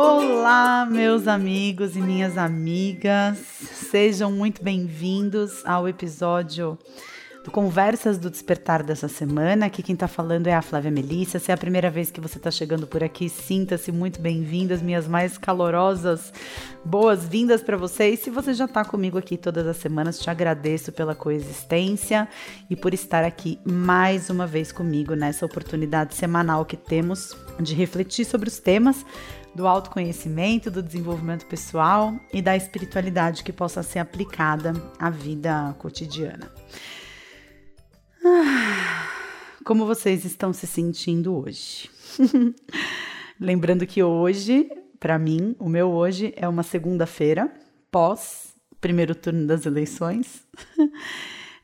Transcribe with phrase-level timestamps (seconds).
[0.00, 6.78] Olá, meus amigos e minhas amigas, sejam muito bem-vindos ao episódio
[7.48, 9.64] do Conversas do Despertar dessa semana.
[9.64, 11.38] Aqui quem tá falando é a Flávia Melissa.
[11.38, 15.08] Se é a primeira vez que você tá chegando por aqui, sinta-se muito bem-vindas, minhas
[15.08, 16.30] mais calorosas
[16.84, 18.20] boas-vindas para vocês.
[18.20, 22.28] Se você já tá comigo aqui todas as semanas, te agradeço pela coexistência
[22.68, 28.26] e por estar aqui mais uma vez comigo nessa oportunidade semanal que temos de refletir
[28.26, 29.06] sobre os temas
[29.54, 36.52] do autoconhecimento, do desenvolvimento pessoal e da espiritualidade que possa ser aplicada à vida cotidiana.
[38.30, 39.08] Ah,
[39.64, 41.88] como vocês estão se sentindo hoje?
[43.40, 47.50] Lembrando que hoje, para mim, o meu hoje é uma segunda-feira,
[47.90, 50.46] pós primeiro turno das eleições.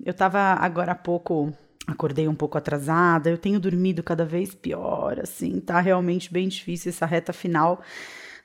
[0.05, 1.53] Eu estava agora há pouco
[1.87, 6.89] acordei um pouco atrasada, eu tenho dormido cada vez pior, assim, tá realmente bem difícil
[6.89, 7.83] essa reta final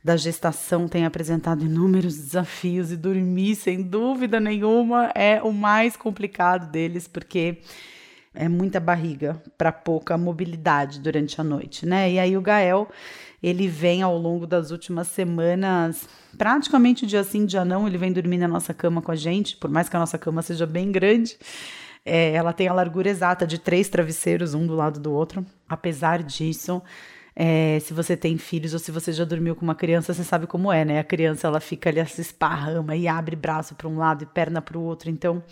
[0.03, 6.71] da gestação tem apresentado inúmeros desafios e dormir, sem dúvida nenhuma, é o mais complicado
[6.71, 7.59] deles, porque
[8.33, 12.11] é muita barriga para pouca mobilidade durante a noite, né?
[12.11, 12.87] E aí o Gael,
[13.41, 18.37] ele vem ao longo das últimas semanas, praticamente dia sim, dia não, ele vem dormir
[18.37, 21.37] na nossa cama com a gente, por mais que a nossa cama seja bem grande.
[22.05, 25.45] É, ela tem a largura exata de três travesseiros, um do lado do outro.
[25.67, 26.81] Apesar disso,
[27.35, 30.47] é, se você tem filhos ou se você já dormiu com uma criança, você sabe
[30.47, 30.99] como é, né?
[30.99, 34.61] A criança ela fica ali, se esparrama e abre braço para um lado e perna
[34.61, 35.09] para o outro.
[35.09, 35.43] Então,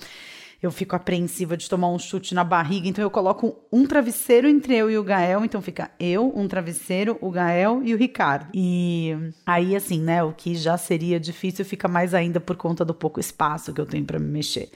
[0.61, 4.75] eu fico apreensiva de tomar um chute na barriga, então eu coloco um travesseiro entre
[4.75, 8.47] eu e o Gael, então fica eu, um travesseiro, o Gael e o Ricardo.
[8.53, 12.93] E aí, assim, né, o que já seria difícil fica mais ainda por conta do
[12.93, 14.71] pouco espaço que eu tenho para me mexer.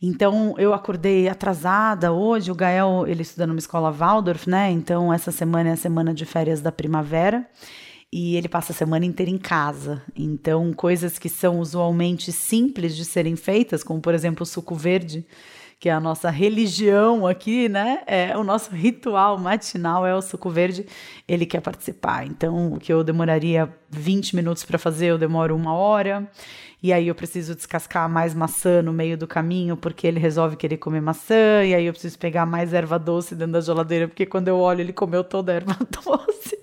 [0.00, 2.50] Então eu acordei atrasada hoje.
[2.50, 4.68] O Gael ele estuda numa escola Waldorf, né?
[4.68, 7.46] Então essa semana é a semana de férias da primavera
[8.12, 10.02] e ele passa a semana inteira em casa.
[10.14, 15.24] Então coisas que são usualmente simples de serem feitas, como por exemplo o suco verde,
[15.80, 18.02] que é a nossa religião aqui, né?
[18.06, 20.86] É o nosso ritual matinal é o suco verde.
[21.26, 22.26] Ele quer participar.
[22.26, 26.30] Então o que eu demoraria 20 minutos para fazer, eu demoro uma hora
[26.82, 30.78] e aí eu preciso descascar mais maçã no meio do caminho, porque ele resolve querer
[30.78, 34.48] comer maçã, e aí eu preciso pegar mais erva doce dentro da geladeira, porque quando
[34.48, 36.58] eu olho ele comeu toda a erva doce.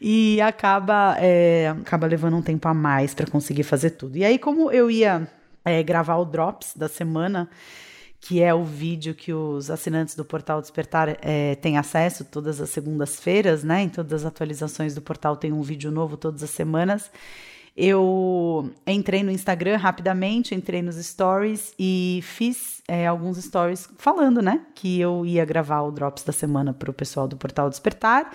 [0.00, 4.16] E acaba, é, acaba levando um tempo a mais para conseguir fazer tudo.
[4.16, 5.28] E aí, como eu ia
[5.64, 7.48] é, gravar o Drops da semana,
[8.20, 12.70] que é o vídeo que os assinantes do Portal Despertar é, têm acesso todas as
[12.70, 13.82] segundas-feiras, né?
[13.82, 17.10] Em todas as atualizações do portal tem um vídeo novo todas as semanas.
[17.76, 24.60] Eu entrei no Instagram rapidamente, entrei nos stories e fiz é, alguns stories falando, né,
[24.76, 28.30] que eu ia gravar o Drops da semana para o pessoal do Portal Despertar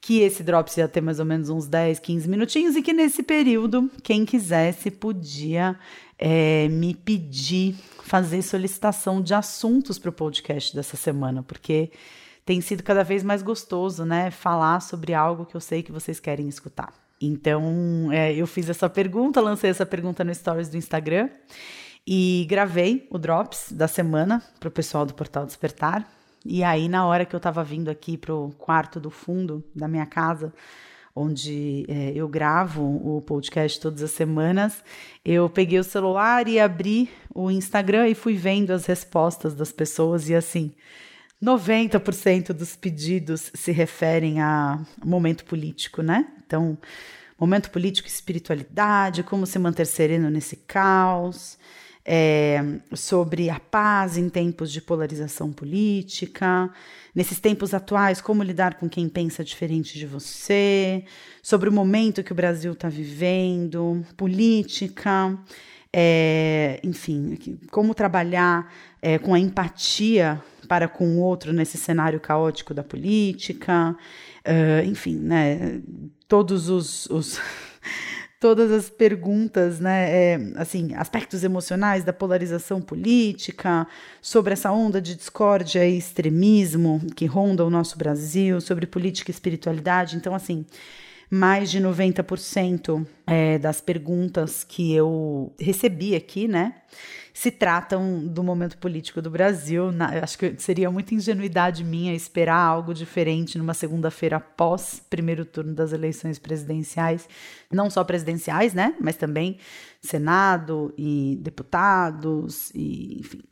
[0.00, 3.22] que esse Drops ia ter mais ou menos uns 10, 15 minutinhos e que nesse
[3.22, 5.78] período, quem quisesse podia
[6.18, 11.90] é, me pedir fazer solicitação de assuntos para o podcast dessa semana, porque
[12.44, 14.30] tem sido cada vez mais gostoso, né?
[14.30, 16.92] Falar sobre algo que eu sei que vocês querem escutar.
[17.20, 21.28] Então, é, eu fiz essa pergunta, lancei essa pergunta no Stories do Instagram
[22.06, 26.08] e gravei o Drops da semana para o pessoal do Portal Despertar.
[26.44, 29.88] E aí, na hora que eu estava vindo aqui para o quarto do fundo da
[29.88, 30.52] minha casa,
[31.14, 34.84] onde é, eu gravo o podcast todas as semanas,
[35.24, 40.28] eu peguei o celular e abri o Instagram e fui vendo as respostas das pessoas
[40.28, 40.72] e assim.
[41.42, 46.26] 90% dos pedidos se referem a momento político, né?
[46.44, 46.76] Então,
[47.38, 51.56] momento político espiritualidade, como se manter sereno nesse caos,
[52.10, 52.64] é,
[52.94, 56.70] sobre a paz em tempos de polarização política,
[57.14, 61.04] nesses tempos atuais, como lidar com quem pensa diferente de você,
[61.42, 65.38] sobre o momento que o Brasil está vivendo, política.
[65.92, 67.38] É, enfim,
[67.70, 73.96] como trabalhar é, com a empatia para com o outro nesse cenário caótico da política,
[74.46, 75.80] uh, enfim, né,
[76.26, 77.40] todos os, os
[78.40, 83.86] todas as perguntas, né, é, assim, aspectos emocionais da polarização política,
[84.22, 89.34] sobre essa onda de discórdia e extremismo que ronda o nosso Brasil, sobre política e
[89.34, 90.16] espiritualidade.
[90.16, 90.64] Então, assim,
[91.30, 96.74] mais de 90% é, das perguntas que eu recebi aqui, né,
[97.34, 99.92] se tratam do momento político do Brasil.
[99.92, 105.74] Na, acho que seria muita ingenuidade minha esperar algo diferente numa segunda-feira após primeiro turno
[105.74, 107.28] das eleições presidenciais,
[107.70, 109.58] não só presidenciais, né, mas também
[110.00, 113.42] Senado e deputados e, enfim,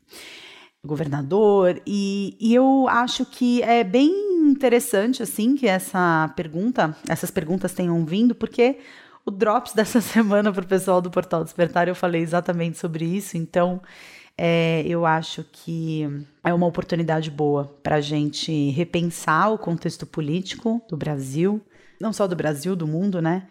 [0.87, 1.81] governador.
[1.87, 4.11] E, e eu acho que é bem
[4.51, 8.79] interessante assim que essa pergunta, essas perguntas tenham vindo, porque
[9.25, 13.37] o drops dessa semana para o pessoal do Portal Despertar eu falei exatamente sobre isso,
[13.37, 13.83] então
[14.39, 16.07] é, eu acho que
[16.45, 21.61] é uma oportunidade boa para a gente repensar o contexto político do Brasil,
[22.01, 23.49] não só do Brasil, do mundo, né?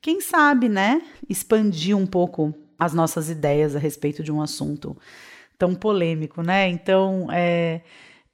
[0.00, 1.02] Quem sabe, né?
[1.28, 4.96] Expandir um pouco as nossas ideias a respeito de um assunto
[5.62, 6.68] tão polêmico, né?
[6.68, 7.82] Então, é,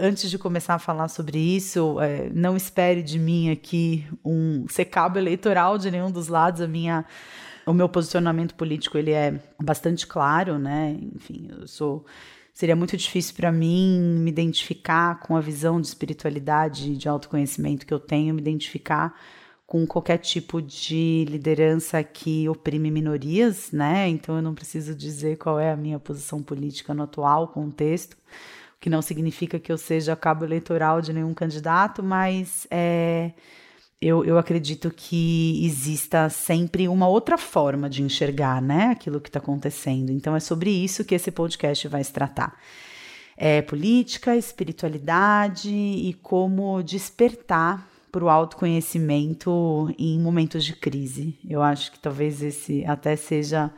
[0.00, 4.86] antes de começar a falar sobre isso, é, não espere de mim aqui um ser
[4.86, 6.62] cabo eleitoral de nenhum dos lados.
[6.62, 7.04] A minha
[7.66, 10.96] o meu posicionamento político ele é bastante claro, né?
[11.14, 12.06] Enfim, eu sou
[12.54, 17.92] seria muito difícil para mim me identificar com a visão de espiritualidade, de autoconhecimento que
[17.92, 19.14] eu tenho, me identificar
[19.68, 24.08] com qualquer tipo de liderança que oprime minorias, né?
[24.08, 28.80] Então eu não preciso dizer qual é a minha posição política no atual contexto, o
[28.80, 33.32] que não significa que eu seja cabo eleitoral de nenhum candidato, mas é
[34.00, 39.38] eu, eu acredito que exista sempre uma outra forma de enxergar né, aquilo que está
[39.38, 40.10] acontecendo.
[40.10, 42.56] Então, é sobre isso que esse podcast vai se tratar.
[43.36, 51.38] É política, espiritualidade e como despertar para o autoconhecimento em momentos de crise.
[51.48, 53.70] Eu acho que talvez esse até seja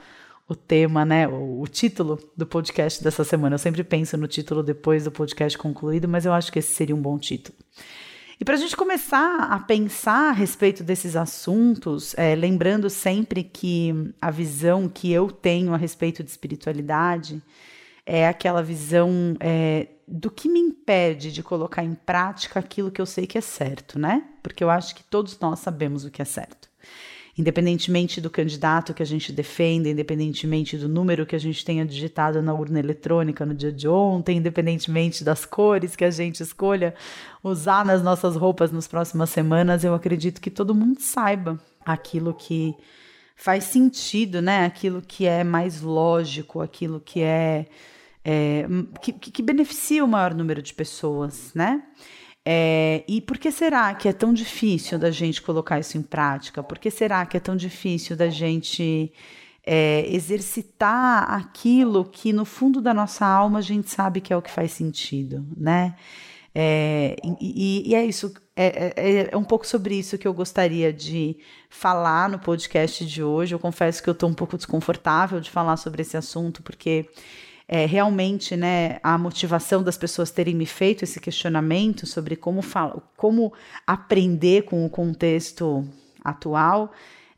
[0.49, 3.57] o tema, né, o, o, título do podcast dessa semana.
[3.57, 6.97] Eu sempre penso no título depois do podcast concluído, mas eu acho que esse seria
[6.97, 7.55] um bom título.
[8.41, 13.93] E para a gente começar a pensar a respeito desses assuntos, é, lembrando sempre que
[14.23, 17.43] a visão que eu tenho a respeito de espiritualidade
[18.07, 23.07] é aquela visão é, do que me impede de colocar em prática aquilo que eu
[23.07, 24.25] sei que é certo, né?
[24.43, 26.69] Porque eu acho que todos nós sabemos o que é certo
[27.41, 32.43] independentemente do candidato que a gente defenda, independentemente do número que a gente tenha digitado
[32.43, 36.95] na urna eletrônica no dia de ontem, independentemente das cores que a gente escolha
[37.43, 42.75] usar nas nossas roupas nas próximas semanas, eu acredito que todo mundo saiba aquilo que
[43.35, 44.67] faz sentido, né?
[44.67, 47.67] Aquilo que é mais lógico, aquilo que é,
[48.25, 48.67] é
[49.01, 51.83] que, que beneficia o maior número de pessoas, né?
[52.45, 56.63] É, e por que será que é tão difícil da gente colocar isso em prática?
[56.63, 59.13] Por que será que é tão difícil da gente
[59.65, 64.43] é, exercitar aquilo que no fundo da nossa alma a gente sabe que é o
[64.43, 65.95] que faz sentido, né?
[66.55, 70.93] É, e, e, é isso, é, é, é, um pouco sobre isso que eu gostaria
[70.93, 71.37] de
[71.69, 73.55] falar no podcast de hoje.
[73.55, 77.09] Eu confesso que eu estou um pouco desconfortável de falar sobre esse assunto, porque
[77.73, 83.01] é, realmente né, a motivação das pessoas terem me feito esse questionamento sobre como, fala,
[83.17, 83.53] como
[83.87, 85.87] aprender com o contexto
[86.25, 86.91] atual.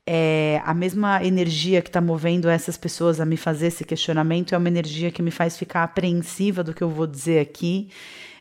[0.06, 4.58] É, a mesma energia que está movendo essas pessoas a me fazer esse questionamento é
[4.58, 7.90] uma energia que me faz ficar apreensiva do que eu vou dizer aqui.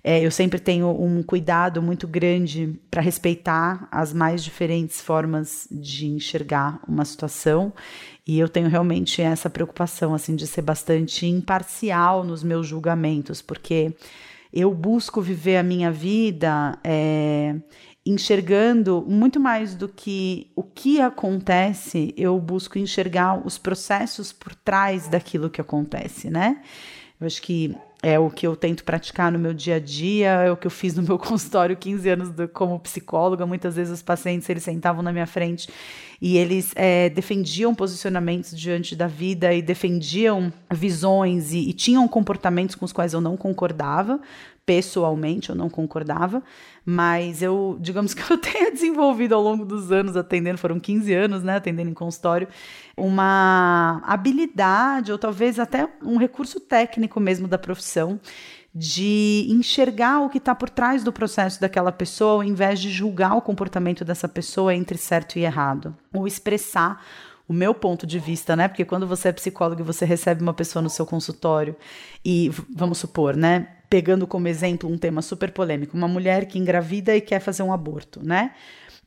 [0.02, 6.08] É, eu sempre tenho um cuidado muito grande para respeitar as mais diferentes formas de
[6.08, 7.74] enxergar uma situação
[8.32, 13.94] e eu tenho realmente essa preocupação assim de ser bastante imparcial nos meus julgamentos, porque
[14.54, 17.58] eu busco viver a minha vida é,
[18.06, 25.10] enxergando muito mais do que o que acontece, eu busco enxergar os processos por trás
[25.10, 26.62] daquilo que acontece, né?
[27.20, 30.52] Eu acho que é o que eu tento praticar no meu dia a dia, é
[30.52, 33.46] o que eu fiz no meu consultório 15 anos do, como psicóloga.
[33.46, 35.70] Muitas vezes os pacientes eles sentavam na minha frente
[36.20, 42.76] e eles é, defendiam posicionamentos diante da vida e defendiam visões e, e tinham comportamentos
[42.76, 44.20] com os quais eu não concordava,
[44.66, 46.42] pessoalmente eu não concordava,
[46.86, 51.44] mas eu, digamos que eu tenha desenvolvido ao longo dos anos atendendo, foram 15 anos,
[51.44, 52.48] né, atendendo em consultório,
[52.98, 58.20] uma habilidade ou talvez até um recurso técnico mesmo da profissão
[58.74, 63.36] de enxergar o que está por trás do processo daquela pessoa, ao invés de julgar
[63.36, 67.04] o comportamento dessa pessoa entre certo e errado, ou expressar
[67.50, 68.70] o meu ponto de vista, né?
[68.70, 71.76] Porque quando você é psicólogo e você recebe uma pessoa no seu consultório
[72.24, 77.14] e vamos supor, né, pegando como exemplo um tema super polêmico, uma mulher que engravida
[77.14, 78.54] e quer fazer um aborto, né?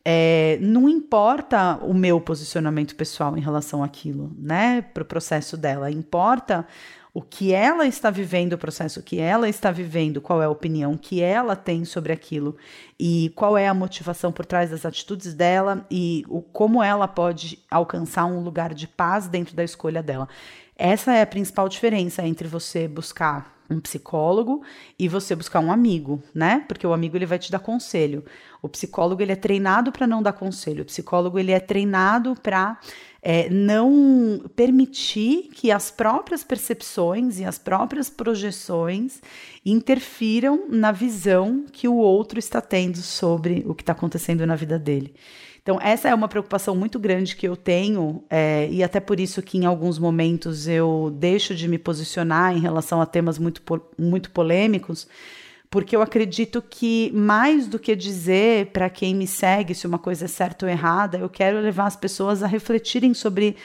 [0.05, 4.83] É, não importa o meu posicionamento pessoal em relação àquilo, né?
[4.83, 5.91] Para o processo dela.
[5.91, 6.67] Importa
[7.15, 10.99] o que ela está vivendo, o processo que ela está vivendo, qual é a opinião
[10.99, 12.55] que ela tem sobre aquilo
[13.01, 17.59] e qual é a motivação por trás das atitudes dela e o, como ela pode
[17.71, 20.29] alcançar um lugar de paz dentro da escolha dela.
[20.77, 24.63] Essa é a principal diferença entre você buscar um psicólogo
[24.99, 26.65] e você buscar um amigo, né?
[26.69, 28.25] Porque o amigo ele vai te dar conselho.
[28.61, 30.83] O psicólogo ele é treinado para não dar conselho.
[30.83, 32.79] O psicólogo ele é treinado para
[33.23, 39.23] é, não permitir que as próprias percepções e as próprias projeções
[39.65, 44.79] interfiram na visão que o outro está tendo sobre o que está acontecendo na vida
[44.79, 45.15] dele.
[45.65, 49.41] Então, essa é uma preocupação muito grande que eu tenho, é, e até por isso
[49.41, 53.63] que em alguns momentos eu deixo de me posicionar em relação a temas muito,
[53.99, 55.09] muito polêmicos,
[55.71, 60.27] porque eu acredito que mais do que dizer para quem me segue se uma coisa
[60.27, 63.57] é certa ou errada, eu quero levar as pessoas a refletirem sobre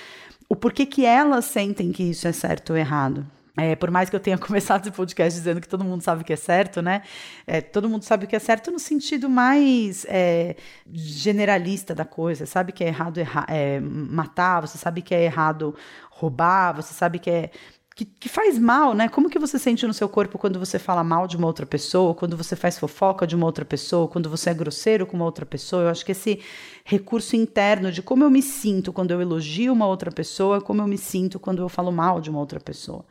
[0.48, 3.28] o porquê que elas sentem que isso é certo ou errado.
[3.60, 6.26] É, por mais que eu tenha começado esse podcast dizendo que todo mundo sabe o
[6.26, 7.02] que é certo, né?
[7.46, 10.56] É, todo mundo sabe o que é certo no sentido mais é,
[10.92, 12.46] generalista da coisa.
[12.46, 15.76] Sabe que é errado erra é, matar, você sabe que é errado
[16.10, 17.52] roubar, você sabe que é
[17.96, 19.10] que, que, faz mal, né?
[19.10, 22.16] Como que você sente no seu corpo quando você fala mal de uma outra pessoa,
[22.16, 25.46] quando você faz fofoca de uma outra pessoa, quando você é grosseiro com uma outra
[25.46, 25.84] pessoa?
[25.84, 26.40] Eu acho que esse
[26.86, 30.88] recurso interno de como eu me sinto quando eu elogio uma outra pessoa, como eu
[30.88, 33.04] me sinto quando eu falo mal de uma outra pessoa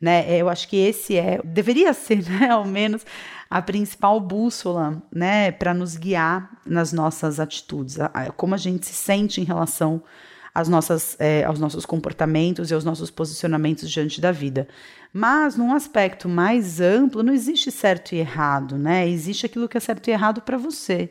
[0.00, 0.24] né?
[0.32, 3.04] É, eu acho que esse é, deveria ser, né, ao menos
[3.48, 7.98] a principal bússola, né, para nos guiar nas nossas atitudes,
[8.36, 10.00] como a gente se sente em relação
[10.54, 14.68] às nossas, é, aos nossos comportamentos e aos nossos posicionamentos diante da vida.
[15.12, 19.08] Mas num aspecto mais amplo, não existe certo e errado, né?
[19.08, 21.10] Existe aquilo que é certo e errado para você.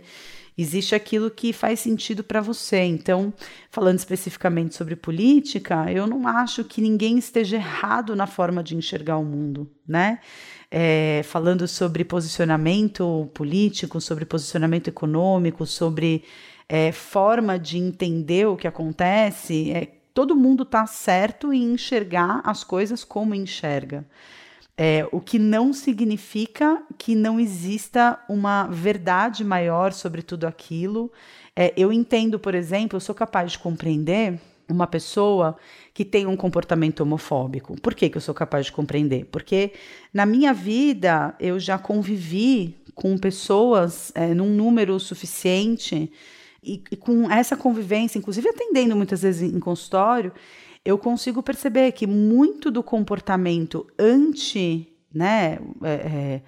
[0.62, 2.82] Existe aquilo que faz sentido para você.
[2.82, 3.34] Então,
[3.72, 9.18] falando especificamente sobre política, eu não acho que ninguém esteja errado na forma de enxergar
[9.18, 10.20] o mundo, né?
[10.70, 16.25] É, falando sobre posicionamento político, sobre posicionamento econômico, sobre
[16.68, 22.66] é, forma de entender o que acontece, é, todo mundo está certo em enxergar as
[22.66, 24.06] coisas como enxerga.
[24.81, 31.12] É, o que não significa que não exista uma verdade maior sobre tudo aquilo.
[31.53, 35.57] É, eu entendo, por exemplo, eu sou capaz de compreender uma pessoa
[35.93, 37.75] que tem um comportamento homofóbico.
[37.81, 39.25] Por que, que eu sou capaz de compreender?
[39.25, 39.74] Porque
[40.13, 46.09] na minha vida eu já convivi com pessoas é, num número suficiente
[46.63, 50.31] e, e com essa convivência, inclusive atendendo muitas vezes em consultório,
[50.89, 56.41] eu consigo perceber que muito do comportamento anti, né, é, é,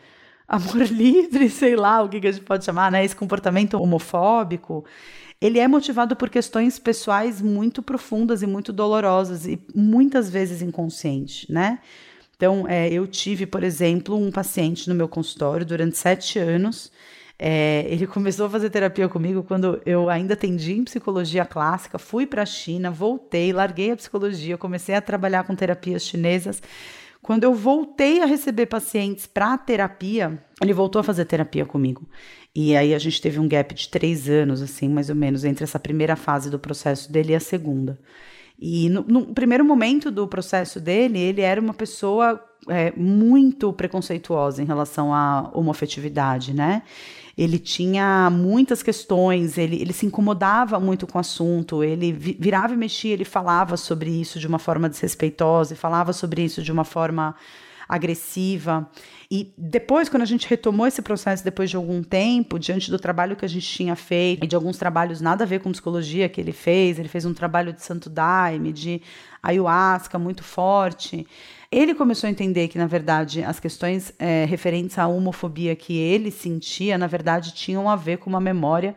[0.47, 4.83] amor livre, sei lá o que, a gente pode chamar, né, esse comportamento homofóbico,
[5.39, 11.47] ele é motivado por questões pessoais muito profundas e muito dolorosas e muitas vezes inconscientes,
[11.49, 11.79] né?
[12.35, 16.91] Então, é, eu tive, por exemplo, um paciente no meu consultório durante sete anos
[17.43, 22.27] é, ele começou a fazer terapia comigo quando eu ainda atendi em psicologia clássica, fui
[22.27, 26.61] para a China, voltei, larguei a psicologia, comecei a trabalhar com terapias chinesas.
[27.19, 32.07] Quando eu voltei a receber pacientes para terapia, ele voltou a fazer terapia comigo.
[32.53, 35.63] E aí a gente teve um gap de três anos, assim, mais ou menos, entre
[35.63, 37.99] essa primeira fase do processo dele e a segunda.
[38.59, 44.61] E no, no primeiro momento do processo dele, ele era uma pessoa é, muito preconceituosa
[44.61, 46.83] em relação à homofetividade, né?
[47.37, 52.77] Ele tinha muitas questões, ele, ele se incomodava muito com o assunto, ele virava e
[52.77, 56.83] mexia, ele falava sobre isso de uma forma desrespeitosa, e falava sobre isso de uma
[56.83, 57.35] forma
[57.91, 58.89] agressiva.
[59.29, 63.35] E depois, quando a gente retomou esse processo, depois de algum tempo, diante do trabalho
[63.35, 66.39] que a gente tinha feito, e de alguns trabalhos nada a ver com psicologia que
[66.39, 69.01] ele fez, ele fez um trabalho de santo daime, de
[69.43, 71.27] ayahuasca muito forte.
[71.71, 76.29] Ele começou a entender que, na verdade, as questões é, referentes à homofobia que ele
[76.29, 78.93] sentia, na verdade, tinham a ver com uma memória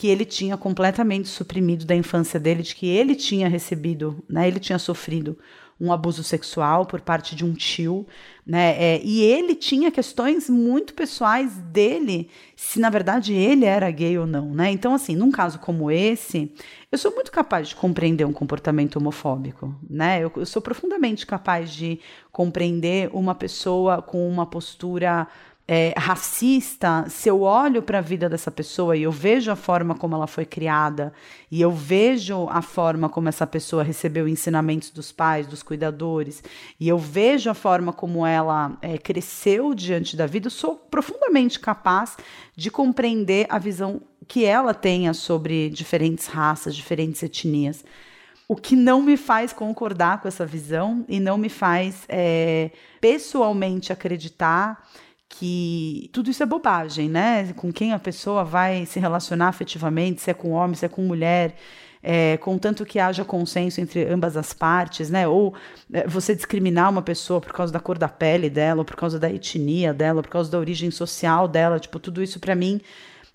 [0.00, 4.58] que ele tinha completamente suprimido da infância dele, de que ele tinha recebido, né, ele
[4.58, 5.36] tinha sofrido
[5.78, 8.06] um abuso sexual por parte de um tio,
[8.46, 8.76] né?
[8.78, 14.26] É, e ele tinha questões muito pessoais dele, se na verdade ele era gay ou
[14.26, 14.70] não, né?
[14.70, 16.50] Então, assim, num caso como esse,
[16.90, 20.22] eu sou muito capaz de compreender um comportamento homofóbico, né?
[20.22, 22.00] Eu, eu sou profundamente capaz de
[22.32, 25.28] compreender uma pessoa com uma postura
[25.72, 29.94] é, racista, se eu olho para a vida dessa pessoa e eu vejo a forma
[29.94, 31.12] como ela foi criada,
[31.48, 36.42] e eu vejo a forma como essa pessoa recebeu ensinamentos dos pais, dos cuidadores,
[36.80, 41.60] e eu vejo a forma como ela é, cresceu diante da vida, eu sou profundamente
[41.60, 42.16] capaz
[42.56, 47.84] de compreender a visão que ela tenha sobre diferentes raças, diferentes etnias.
[48.48, 53.92] O que não me faz concordar com essa visão e não me faz é, pessoalmente
[53.92, 54.84] acreditar
[55.32, 57.52] que tudo isso é bobagem, né?
[57.54, 61.02] Com quem a pessoa vai se relacionar afetivamente, se é com homem, se é com
[61.02, 61.54] mulher.
[62.02, 65.28] é, contanto que haja consenso entre ambas as partes, né?
[65.28, 65.54] Ou
[65.92, 69.18] é, você discriminar uma pessoa por causa da cor da pele dela, ou por causa
[69.18, 72.80] da etnia dela, por causa da origem social dela, tipo, tudo isso para mim.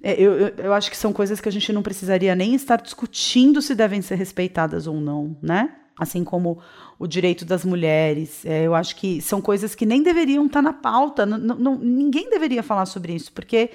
[0.01, 2.81] É, eu, eu, eu acho que são coisas que a gente não precisaria nem estar
[2.81, 5.69] discutindo se devem ser respeitadas ou não, né?
[5.97, 6.59] Assim como
[6.97, 8.45] o direito das mulheres.
[8.45, 11.25] É, eu acho que são coisas que nem deveriam estar na pauta.
[11.25, 13.71] ninguém deveria falar sobre isso, porque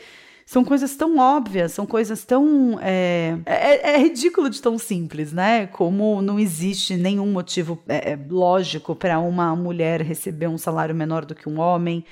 [0.51, 2.77] são coisas tão óbvias, são coisas tão.
[2.83, 5.69] É, é, é, ridículo de tão simples, né?
[5.69, 11.25] Como não existe nenhum motivo é, é lógico para uma mulher receber um salário menor
[11.25, 12.05] do que um homem,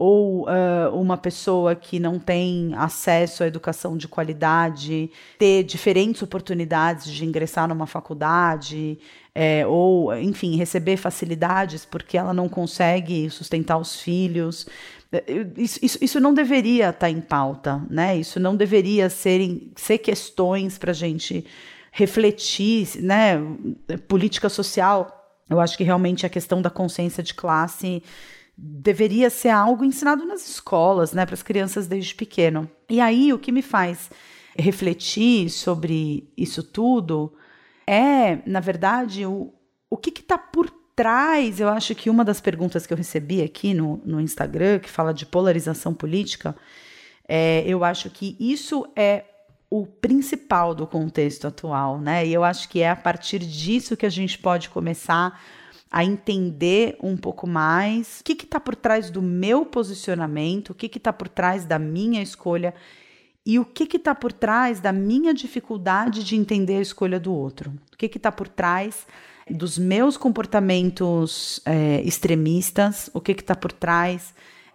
[0.00, 7.12] ou uh, uma pessoa que não tem acesso à educação de qualidade ter diferentes oportunidades
[7.12, 8.98] de ingressar numa faculdade,
[9.34, 14.66] é, ou, enfim, receber facilidades porque ela não consegue sustentar os filhos.
[15.58, 18.16] Isso, isso, isso não deveria estar em pauta, né?
[18.16, 21.44] Isso não deveria ser, ser questões para a gente
[21.92, 23.36] refletir, né?
[24.08, 25.14] Política social.
[25.50, 28.02] Eu acho que realmente a questão da consciência de classe
[28.62, 32.70] deveria ser algo ensinado nas escolas, né, para as crianças desde pequeno.
[32.88, 34.10] E aí o que me faz
[34.56, 37.32] refletir sobre isso tudo
[37.86, 39.52] é, na verdade, o,
[39.90, 43.74] o que está por traz, eu acho que uma das perguntas que eu recebi aqui
[43.74, 46.54] no, no Instagram, que fala de polarização política,
[47.26, 49.24] é, eu acho que isso é
[49.68, 52.24] o principal do contexto atual, né?
[52.24, 55.40] E eu acho que é a partir disso que a gente pode começar
[55.90, 60.86] a entender um pouco mais o que está por trás do meu posicionamento, o que
[60.86, 62.74] está por trás da minha escolha
[63.44, 67.72] e o que está por trás da minha dificuldade de entender a escolha do outro.
[67.92, 69.06] O que está por trás
[69.50, 74.32] dos meus comportamentos é, extremistas, o que está por trás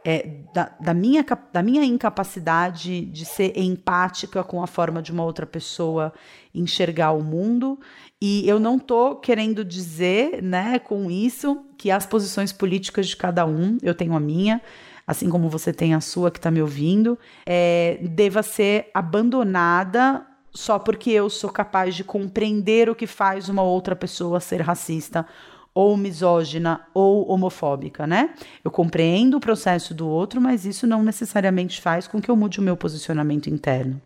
[0.07, 5.23] é, da, da, minha, da minha incapacidade de ser empática com a forma de uma
[5.23, 6.13] outra pessoa
[6.53, 7.79] enxergar o mundo.
[8.21, 13.47] E eu não estou querendo dizer, né, com isso, que as posições políticas de cada
[13.47, 14.61] um, eu tenho a minha,
[15.07, 20.77] assim como você tem a sua que está me ouvindo, é, deva ser abandonada só
[20.77, 25.25] porque eu sou capaz de compreender o que faz uma outra pessoa ser racista
[25.75, 28.29] ou misógina ou homofóbica, né?
[28.63, 32.61] Eu compreendo o processo do outro, mas isso não necessariamente faz com que eu mude
[32.61, 34.01] o meu posicionamento interno.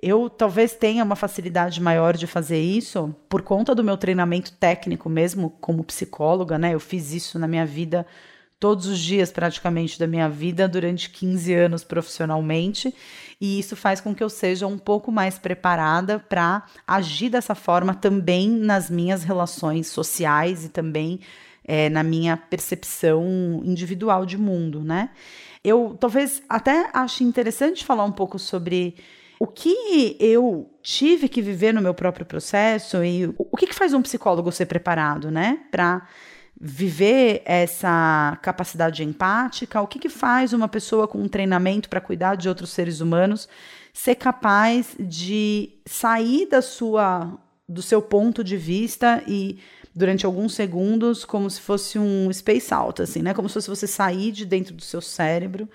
[0.00, 5.08] Eu talvez tenha uma facilidade maior de fazer isso por conta do meu treinamento técnico
[5.08, 6.74] mesmo como psicóloga, né?
[6.74, 8.06] Eu fiz isso na minha vida
[8.60, 12.94] todos os dias praticamente da minha vida durante 15 anos profissionalmente,
[13.40, 17.94] e isso faz com que eu seja um pouco mais preparada para agir dessa forma
[17.94, 21.20] também nas minhas relações sociais e também
[21.64, 25.10] é, na minha percepção individual de mundo, né?
[25.62, 28.96] Eu talvez até ache interessante falar um pouco sobre
[29.38, 33.94] o que eu tive que viver no meu próprio processo e o que, que faz
[33.94, 35.60] um psicólogo ser preparado, né?
[35.70, 36.08] Para
[36.60, 42.34] viver essa capacidade empática, o que, que faz uma pessoa com um treinamento para cuidar
[42.34, 43.48] de outros seres humanos
[43.92, 49.58] ser capaz de sair da sua do seu ponto de vista e
[49.94, 53.34] durante alguns segundos como se fosse um space out assim, né?
[53.34, 55.68] Como se fosse você sair de dentro do seu cérebro,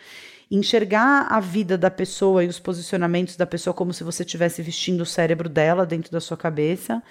[0.50, 5.02] enxergar a vida da pessoa e os posicionamentos da pessoa como se você estivesse vestindo
[5.02, 7.02] o cérebro dela dentro da sua cabeça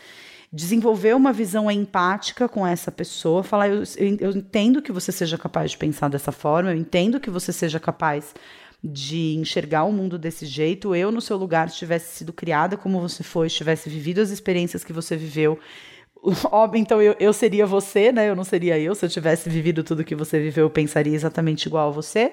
[0.53, 3.83] desenvolver uma visão empática com essa pessoa, falar: eu,
[4.21, 7.81] eu, entendo que você seja capaz de pensar dessa forma, eu entendo que você seja
[7.81, 8.35] capaz
[8.85, 10.95] de enxergar o mundo desse jeito.
[10.95, 14.93] Eu, no seu lugar, tivesse sido criada como você foi, tivesse vivido as experiências que
[14.93, 15.59] você viveu.
[16.51, 18.29] Óbvio, então eu, eu seria você, né?
[18.29, 18.95] Eu não seria eu.
[18.95, 22.33] Se eu tivesse vivido tudo que você viveu, eu pensaria exatamente igual a você.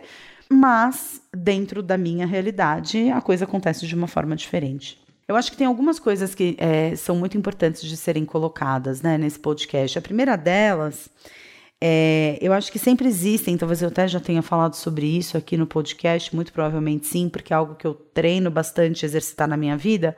[0.51, 4.99] Mas, dentro da minha realidade, a coisa acontece de uma forma diferente.
[5.29, 9.15] Eu acho que tem algumas coisas que é, são muito importantes de serem colocadas né,
[9.15, 9.99] nesse podcast.
[9.99, 11.07] A primeira delas,
[11.79, 15.55] é, eu acho que sempre existem, talvez eu até já tenha falado sobre isso aqui
[15.55, 19.77] no podcast, muito provavelmente sim, porque é algo que eu treino bastante exercitar na minha
[19.77, 20.17] vida.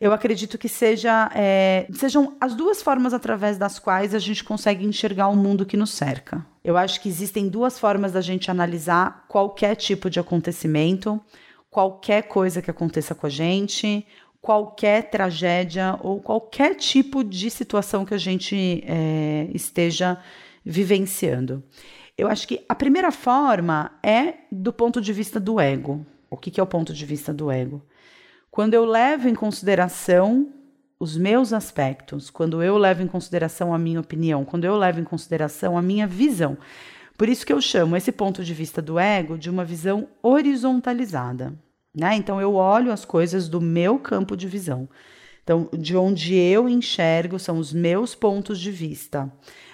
[0.00, 4.84] Eu acredito que seja, é, sejam as duas formas através das quais a gente consegue
[4.84, 6.44] enxergar o mundo que nos cerca.
[6.64, 11.20] Eu acho que existem duas formas da gente analisar qualquer tipo de acontecimento,
[11.70, 14.04] qualquer coisa que aconteça com a gente,
[14.40, 20.18] qualquer tragédia ou qualquer tipo de situação que a gente é, esteja
[20.64, 21.62] vivenciando.
[22.16, 26.04] Eu acho que a primeira forma é do ponto de vista do ego.
[26.30, 27.82] O que, que é o ponto de vista do ego?
[28.50, 30.52] Quando eu levo em consideração
[30.98, 35.04] os meus aspectos, quando eu levo em consideração a minha opinião, quando eu levo em
[35.04, 36.58] consideração a minha visão.
[37.16, 41.54] Por isso que eu chamo esse ponto de vista do ego de uma visão horizontalizada.
[41.98, 42.14] Né?
[42.14, 44.88] Então eu olho as coisas do meu campo de visão.
[45.42, 49.32] Então, de onde eu enxergo são os meus pontos de vista.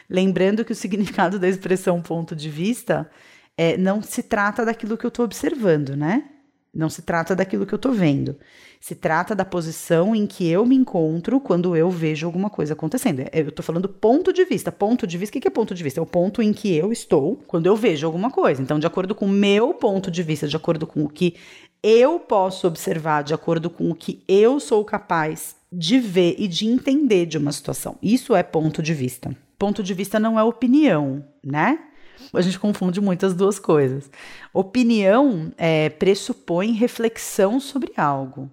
[0.09, 3.11] Lembrando que o significado da expressão ponto de vista
[3.59, 6.25] é, não se trata daquilo que eu estou observando, né?
[6.73, 8.37] Não se trata daquilo que eu estou vendo.
[8.81, 13.21] Se trata da posição em que eu me encontro quando eu vejo alguma coisa acontecendo.
[13.21, 14.73] É, eu estou falando ponto de vista.
[14.73, 16.01] Ponto de vista, o que é ponto de vista?
[16.01, 18.61] É o ponto em que eu estou quando eu vejo alguma coisa.
[18.61, 21.35] Então, de acordo com o meu ponto de vista, de acordo com o que
[21.85, 26.67] eu posso observar, de acordo com o que eu sou capaz de ver e de
[26.67, 27.99] entender de uma situação.
[28.03, 29.37] Isso é ponto de vista.
[29.59, 31.79] Ponto de vista não é opinião, né?
[32.33, 34.11] A gente confunde muito as duas coisas.
[34.51, 38.51] Opinião é, pressupõe reflexão sobre algo.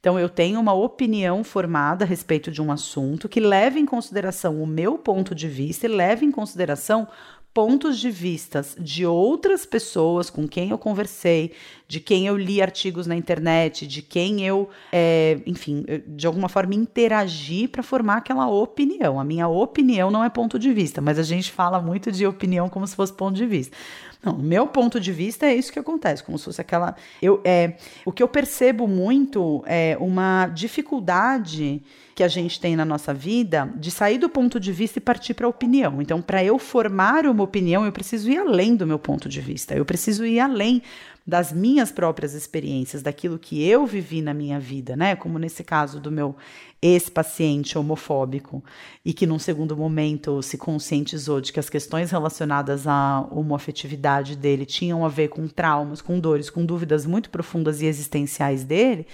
[0.00, 4.62] Então, eu tenho uma opinião formada a respeito de um assunto que leva em consideração
[4.62, 7.08] o meu ponto de vista e leva em consideração
[7.54, 11.52] pontos de vistas de outras pessoas com quem eu conversei,
[11.86, 16.74] de quem eu li artigos na internet, de quem eu, é, enfim, de alguma forma
[16.74, 19.20] interagi para formar aquela opinião.
[19.20, 22.68] A minha opinião não é ponto de vista, mas a gente fala muito de opinião
[22.68, 23.76] como se fosse ponto de vista.
[24.24, 26.96] Não, meu ponto de vista é isso que acontece, como se fosse aquela.
[27.20, 27.74] Eu, é,
[28.06, 31.82] o que eu percebo muito é uma dificuldade
[32.14, 35.34] que a gente tem na nossa vida de sair do ponto de vista e partir
[35.34, 36.00] para a opinião.
[36.00, 39.74] Então, para eu formar uma opinião, eu preciso ir além do meu ponto de vista,
[39.74, 40.80] eu preciso ir além
[41.26, 45.16] das minhas próprias experiências, daquilo que eu vivi na minha vida, né?
[45.16, 46.36] Como nesse caso do meu
[46.82, 48.62] ex-paciente homofóbico
[49.02, 54.66] e que num segundo momento se conscientizou de que as questões relacionadas à homoafetividade dele
[54.66, 59.06] tinham a ver com traumas, com dores, com dúvidas muito profundas e existenciais dele.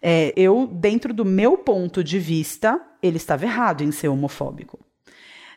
[0.00, 4.85] É, eu, dentro do meu ponto de vista, ele estava errado em ser homofóbico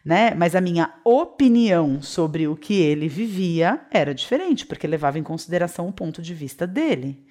[0.09, 0.33] né?
[0.33, 5.87] Mas a minha opinião sobre o que ele vivia era diferente, porque levava em consideração
[5.87, 7.23] o ponto de vista dele.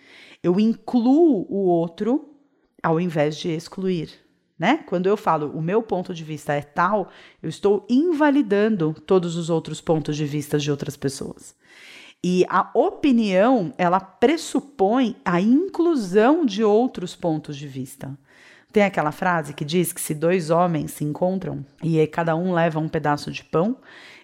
[0.45, 2.37] Eu incluo o outro
[2.81, 4.11] ao invés de excluir.
[4.57, 4.77] Né?
[4.87, 7.11] Quando eu falo o meu ponto de vista é tal,
[7.43, 11.57] eu estou invalidando todos os outros pontos de vista de outras pessoas.
[12.23, 18.17] E a opinião, ela pressupõe a inclusão de outros pontos de vista.
[18.73, 22.79] Tem aquela frase que diz que se dois homens se encontram e cada um leva
[22.79, 23.79] um pedaço de pão,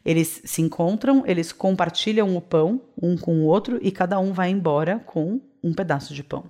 [0.05, 4.51] eles se encontram, eles compartilham o pão um com o outro e cada um vai
[4.51, 6.45] embora com um pedaço de pão.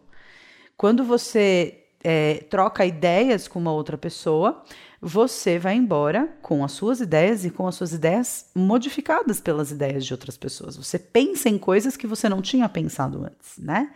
[0.77, 4.65] Quando você é, troca ideias com uma outra pessoa,
[5.01, 10.05] você vai embora com as suas ideias e com as suas ideias modificadas pelas ideias
[10.05, 10.77] de outras pessoas.
[10.77, 13.91] Você pensa em coisas que você não tinha pensado antes, né?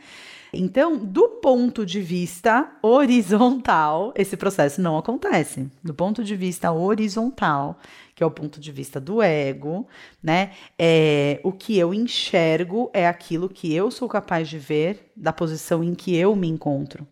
[0.53, 5.71] Então, do ponto de vista horizontal, esse processo não acontece.
[5.83, 7.79] Do ponto de vista horizontal,
[8.15, 9.87] que é o ponto de vista do ego,
[10.23, 10.53] né?
[10.79, 15.85] É, o que eu enxergo é aquilo que eu sou capaz de ver da posição
[15.85, 17.07] em que eu me encontro.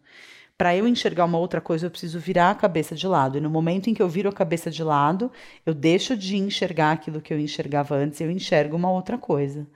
[0.59, 3.37] Para eu enxergar uma outra coisa, eu preciso virar a cabeça de lado.
[3.37, 5.31] E no momento em que eu viro a cabeça de lado,
[5.67, 9.67] eu deixo de enxergar aquilo que eu enxergava antes, eu enxergo uma outra coisa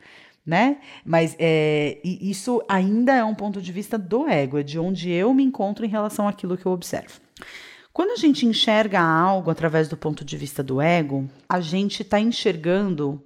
[0.50, 0.78] né?
[1.04, 5.32] Mas é, isso ainda é um ponto de vista do ego, é de onde eu
[5.32, 7.20] me encontro em relação àquilo que eu observo.
[7.92, 12.18] Quando a gente enxerga algo através do ponto de vista do ego, a gente está
[12.18, 13.22] enxergando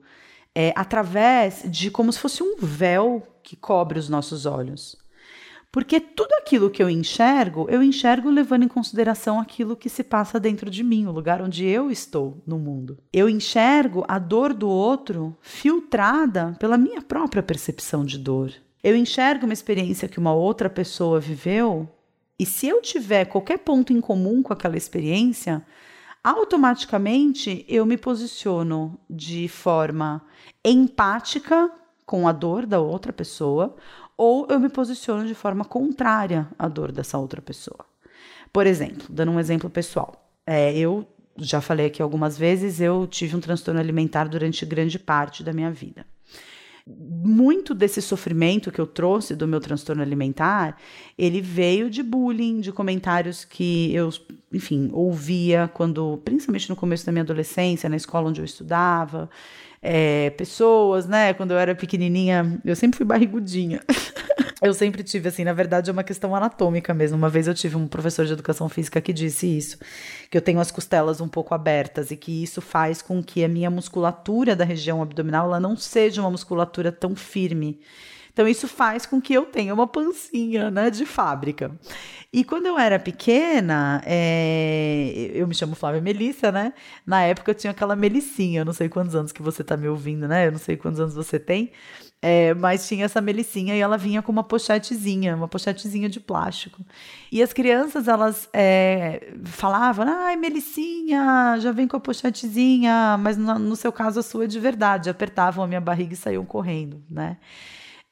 [0.55, 4.95] é, através de como se fosse um véu que cobre os nossos olhos.
[5.75, 10.39] Porque tudo aquilo que eu enxergo, eu enxergo levando em consideração aquilo que se passa
[10.39, 12.97] dentro de mim, o lugar onde eu estou no mundo.
[13.13, 18.53] Eu enxergo a dor do outro filtrada pela minha própria percepção de dor.
[18.85, 21.89] Eu enxergo uma experiência que uma outra pessoa viveu,
[22.39, 25.61] e se eu tiver qualquer ponto em comum com aquela experiência,
[26.23, 30.23] automaticamente eu me posiciono de forma
[30.65, 31.69] empática
[32.07, 33.75] com a dor da outra pessoa
[34.17, 37.85] ou eu me posiciono de forma contrária à dor dessa outra pessoa.
[38.53, 43.35] Por exemplo, dando um exemplo pessoal, é, eu já falei aqui algumas vezes, eu tive
[43.37, 46.07] um transtorno alimentar durante grande parte da minha vida.
[46.87, 50.77] Muito desse sofrimento que eu trouxe do meu transtorno alimentar,
[51.17, 54.11] ele veio de bullying, de comentários que eu,
[54.53, 59.31] enfim, ouvia quando, principalmente no começo da minha adolescência, na escola onde eu estudava,
[59.87, 61.35] é, pessoas, né?
[61.35, 63.83] Quando eu era pequenininha, eu sempre fui barrigudinha.
[64.63, 67.19] eu sempre tive, assim, na verdade é uma questão anatômica mesmo.
[67.19, 69.77] Uma vez eu tive um professor de educação física que disse isso,
[70.31, 73.49] que eu tenho as costelas um pouco abertas e que isso faz com que a
[73.49, 77.79] minha musculatura da região abdominal ela não seja uma musculatura tão firme.
[78.35, 81.71] Então, isso faz com que eu tenha uma pancinha, né, de fábrica.
[82.33, 85.31] E quando eu era pequena, é...
[85.33, 86.73] eu me chamo Flávia Melissa, né?
[87.07, 89.87] Na época eu tinha aquela Melicinha, eu não sei quantos anos que você tá me
[89.89, 90.49] ouvindo, né?
[90.49, 91.71] Eu não sei quantos anos você tem.
[92.21, 96.81] É, mas tinha essa melicinha e ela vinha com uma pochetezinha, uma pochetezinha de plástico.
[97.31, 103.59] E as crianças, elas é, falavam, ai, melicinha, já vem com a pochetezinha, mas no,
[103.59, 105.11] no, seu caso a sua é de verdade.
[105.11, 107.37] Apertavam a minha barriga e saíam correndo, né?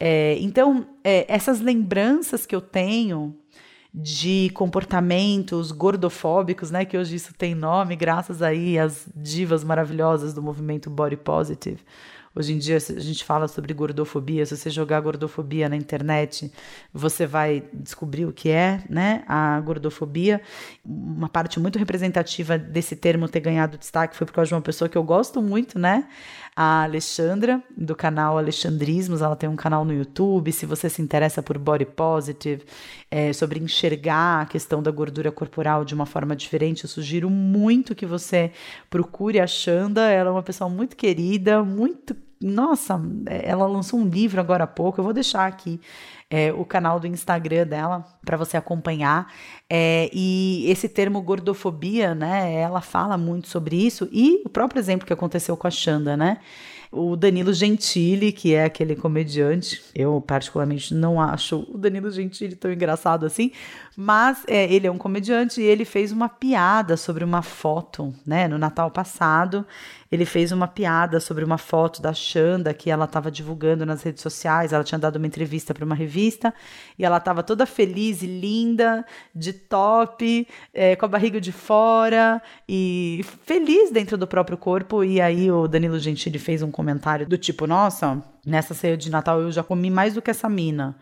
[0.05, 3.37] É, então, é, essas lembranças que eu tenho
[3.95, 10.43] de comportamentos gordofóbicos, né, que hoje isso tem nome, graças aí às divas maravilhosas do
[10.43, 11.79] movimento Body Positive,
[12.35, 14.47] Hoje em dia a gente fala sobre gordofobia.
[14.47, 16.51] Se você jogar gordofobia na internet,
[16.93, 19.23] você vai descobrir o que é, né?
[19.29, 20.41] A gordofobia.
[20.83, 24.89] Uma parte muito representativa desse termo ter ganhado destaque foi por causa de uma pessoa
[24.89, 26.09] que eu gosto muito, né?
[26.55, 29.23] A Alexandra, do canal Alexandrismos.
[29.23, 30.53] Ela tem um canal no YouTube.
[30.53, 32.65] Se você se interessa por body positive,
[33.11, 37.95] é, sobre enxergar a questão da gordura corporal de uma forma diferente, eu sugiro muito
[37.95, 38.53] que você
[38.91, 40.11] procure a Xanda.
[40.11, 45.01] Ela é uma pessoa muito querida, muito nossa, ela lançou um livro agora há pouco.
[45.01, 45.81] Eu vou deixar aqui
[46.33, 49.31] é, o canal do Instagram dela para você acompanhar.
[49.69, 52.55] É, e esse termo gordofobia, né?
[52.55, 56.39] Ela fala muito sobre isso e o próprio exemplo que aconteceu com a Xanda, né?
[56.91, 62.71] O Danilo Gentili, que é aquele comediante, eu particularmente não acho o Danilo Gentili tão
[62.71, 63.51] engraçado assim,
[63.97, 68.47] mas é, ele é um comediante e ele fez uma piada sobre uma foto, né?
[68.47, 69.67] No Natal passado,
[70.13, 74.23] ele fez uma piada sobre uma foto da Xanda que ela estava divulgando nas redes
[74.23, 74.71] sociais.
[74.71, 76.53] Ela tinha dado uma entrevista para uma revista
[76.99, 82.43] e ela estava toda feliz e linda, de top, é, com a barriga de fora
[82.69, 85.03] e feliz dentro do próprio corpo.
[85.03, 89.41] E aí o Danilo Gentili fez um comentário do tipo: Nossa, nessa ceia de Natal
[89.41, 90.95] eu já comi mais do que essa mina.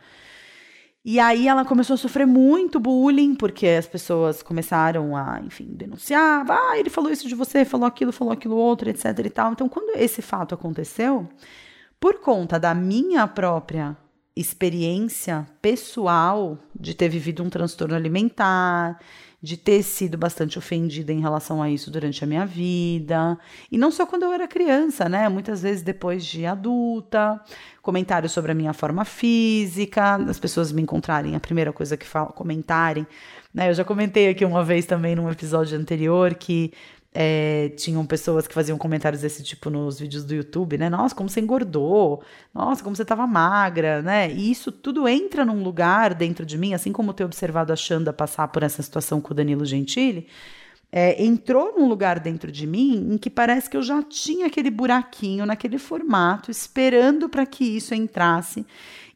[1.03, 6.45] E aí ela começou a sofrer muito bullying, porque as pessoas começaram a, enfim, denunciar.
[6.49, 9.53] Ah, ele falou isso de você, falou aquilo, falou aquilo outro, etc e tal.
[9.53, 11.27] Então, quando esse fato aconteceu,
[11.99, 13.97] por conta da minha própria
[14.37, 18.99] experiência pessoal de ter vivido um transtorno alimentar,
[19.42, 23.38] de ter sido bastante ofendida em relação a isso durante a minha vida.
[23.72, 25.29] E não só quando eu era criança, né?
[25.29, 27.40] Muitas vezes depois de adulta,
[27.81, 32.33] comentários sobre a minha forma física, as pessoas me encontrarem, a primeira coisa que falam,
[32.33, 33.07] comentarem.
[33.53, 33.70] Né?
[33.70, 36.72] Eu já comentei aqui uma vez também num episódio anterior que
[37.12, 40.88] é, tinham pessoas que faziam comentários desse tipo nos vídeos do YouTube, né?
[40.88, 42.23] Nossa, como você engordou,
[42.55, 44.31] nossa, como você estava magra, né?
[44.31, 48.12] E isso tudo entra num lugar dentro de mim, assim como ter observado a Xanda
[48.12, 50.29] passar por essa situação com o Danilo Gentili,
[50.92, 54.70] é, entrou num lugar dentro de mim em que parece que eu já tinha aquele
[54.70, 58.64] buraquinho naquele formato, esperando para que isso entrasse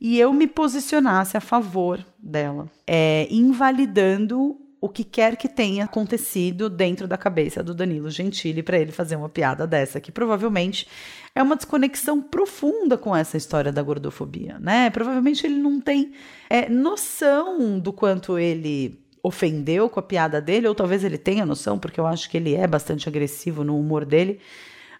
[0.00, 6.68] e eu me posicionasse a favor dela, é, invalidando o que quer que tenha acontecido
[6.68, 10.86] dentro da cabeça do Danilo Gentili para ele fazer uma piada dessa, que provavelmente
[11.34, 14.90] é uma desconexão profunda com essa história da gordofobia, né?
[14.90, 16.12] Provavelmente ele não tem
[16.50, 21.78] é, noção do quanto ele ofendeu com a piada dele, ou talvez ele tenha noção,
[21.78, 24.38] porque eu acho que ele é bastante agressivo no humor dele,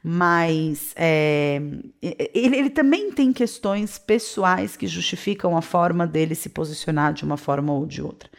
[0.03, 1.61] mas é,
[2.01, 7.37] ele, ele, também tem questões pessoais que justificam a forma dele se posicionar de uma
[7.37, 8.31] forma ou de outra.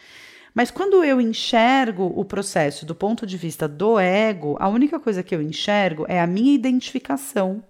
[0.56, 5.22] Mas quando eu enxergo o processo do ponto de vista do ego, a única coisa
[5.22, 7.62] que eu enxergo é a minha identificação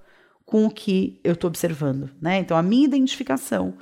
[0.46, 2.38] com o que eu estou observando, né?
[2.38, 3.74] Então, a minha identificação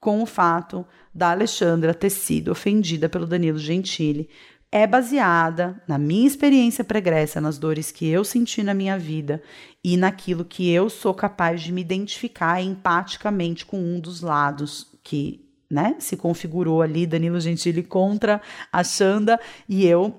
[0.00, 4.28] com o fato da Alexandra ter sido ofendida pelo Danilo Gentili
[4.72, 9.40] é baseada na minha experiência pregressa, nas dores que eu senti na minha vida
[9.84, 15.47] e naquilo que eu sou capaz de me identificar empaticamente com um dos lados que
[15.70, 18.40] né, se configurou ali Danilo Gentili contra
[18.72, 20.18] a Xanda e eu,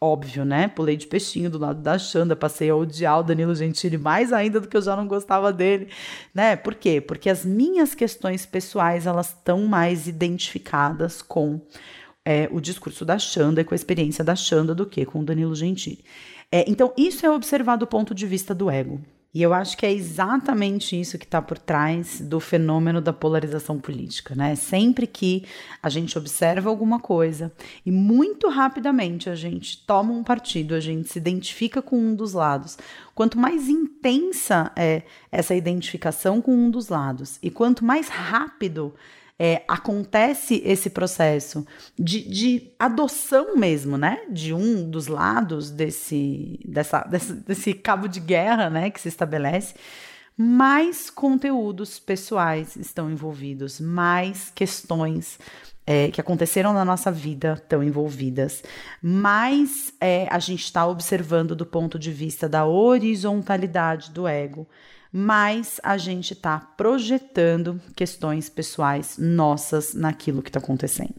[0.00, 3.96] óbvio, né, pulei de peixinho do lado da Xanda, passei a odiar o Danilo Gentili
[3.96, 5.88] mais ainda do que eu já não gostava dele,
[6.34, 6.56] né?
[6.56, 7.00] Por quê?
[7.00, 11.60] Porque as minhas questões pessoais elas estão mais identificadas com
[12.24, 15.24] é, o discurso da Xanda e com a experiência da Xanda do que com o
[15.24, 16.04] Danilo Gentili.
[16.50, 19.00] É, então isso é observar do ponto de vista do ego.
[19.34, 23.78] E eu acho que é exatamente isso que está por trás do fenômeno da polarização
[23.78, 24.54] política, né?
[24.54, 25.44] Sempre que
[25.82, 27.50] a gente observa alguma coisa
[27.86, 32.34] e muito rapidamente a gente toma um partido, a gente se identifica com um dos
[32.34, 32.76] lados.
[33.14, 38.94] Quanto mais intensa é essa identificação com um dos lados e quanto mais rápido
[39.44, 41.66] é, acontece esse processo
[41.98, 48.20] de, de, adoção mesmo, né, de um dos lados desse, dessa, desse, desse cabo de
[48.20, 49.74] guerra, né, que se estabelece,
[50.38, 55.40] mais conteúdos pessoais estão envolvidos, mais questões
[55.84, 58.62] é, que aconteceram na nossa vida estão envolvidas,
[59.02, 64.68] mais é, a gente está observando do ponto de vista da horizontalidade do ego,
[65.12, 71.14] mais a gente está projetando questões pessoais nossas naquilo que está acontecendo.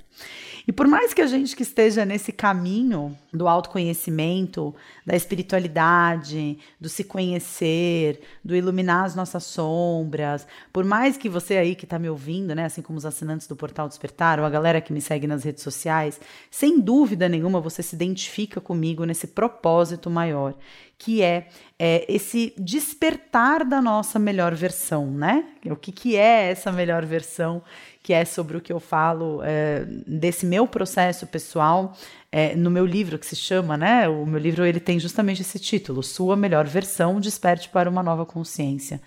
[0.67, 4.73] E por mais que a gente que esteja nesse caminho do autoconhecimento,
[5.05, 11.75] da espiritualidade, do se conhecer, do iluminar as nossas sombras, por mais que você aí
[11.75, 14.79] que está me ouvindo, né, assim como os assinantes do Portal Despertar, ou a galera
[14.79, 20.09] que me segue nas redes sociais, sem dúvida nenhuma você se identifica comigo nesse propósito
[20.09, 20.55] maior,
[20.97, 25.43] que é, é, esse despertar da nossa melhor versão, né?
[25.65, 27.61] O que, que é essa melhor versão
[28.03, 31.97] que é sobre o que eu falo é, desse meu processo pessoal
[32.29, 34.09] é, no meu livro que se chama, né?
[34.09, 38.25] O meu livro ele tem justamente esse título: Sua melhor versão, desperte para uma nova
[38.25, 39.01] consciência.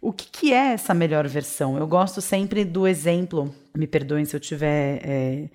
[0.00, 1.76] O que, que é essa melhor versão?
[1.76, 3.54] Eu gosto sempre do exemplo.
[3.76, 5.48] Me perdoem se eu tiver é,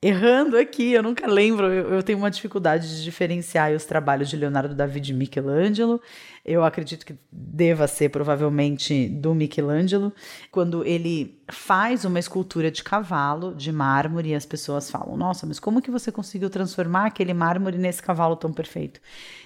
[0.00, 4.36] errando aqui, eu nunca lembro, eu, eu, tenho uma dificuldade de diferenciar os trabalhos de
[4.36, 6.00] Leonardo da Vinci e Michelangelo.
[6.44, 10.12] Eu acredito que deva ser provavelmente do Michelangelo,
[10.52, 15.58] quando ele faz uma escultura de cavalo de mármore e as pessoas falam: "Nossa, mas
[15.58, 19.00] como que você conseguiu transformar aquele mármore nesse cavalo tão perfeito?"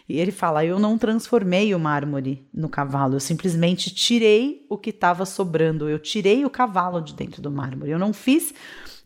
[0.07, 4.91] E ele fala: "Eu não transformei o mármore no cavalo, eu simplesmente tirei o que
[4.91, 7.91] estava sobrando, eu tirei o cavalo de dentro do mármore.
[7.91, 8.55] Eu não fiz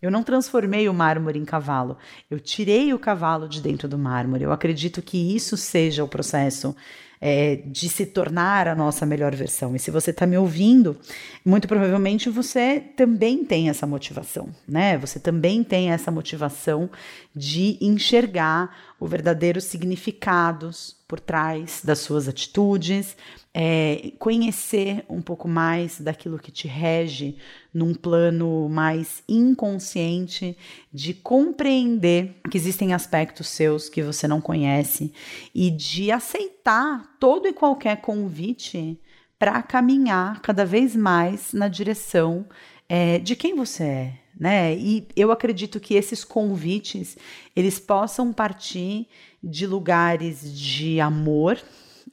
[0.01, 1.97] eu não transformei o mármore em cavalo,
[2.31, 4.45] eu tirei o cavalo de dentro do mármore.
[4.45, 6.75] Eu acredito que isso seja o processo
[7.21, 9.75] é, de se tornar a nossa melhor versão.
[9.75, 10.97] E se você está me ouvindo,
[11.45, 14.99] muito provavelmente você também tem essa motivação, né?
[14.99, 16.91] Você também tem essa motivação
[17.35, 23.17] de enxergar o verdadeiro significados por trás das suas atitudes,
[23.53, 27.37] é, conhecer um pouco mais daquilo que te rege
[27.73, 30.57] num plano mais inconsciente,
[30.93, 35.13] de compreender que existem aspectos seus que você não conhece
[35.55, 38.99] e de aceitar todo e qualquer convite
[39.39, 42.47] para caminhar cada vez mais na direção
[42.89, 44.77] é, de quem você é, né?
[44.77, 47.17] E eu acredito que esses convites
[47.55, 49.09] eles possam partir
[49.43, 51.59] de lugares de amor,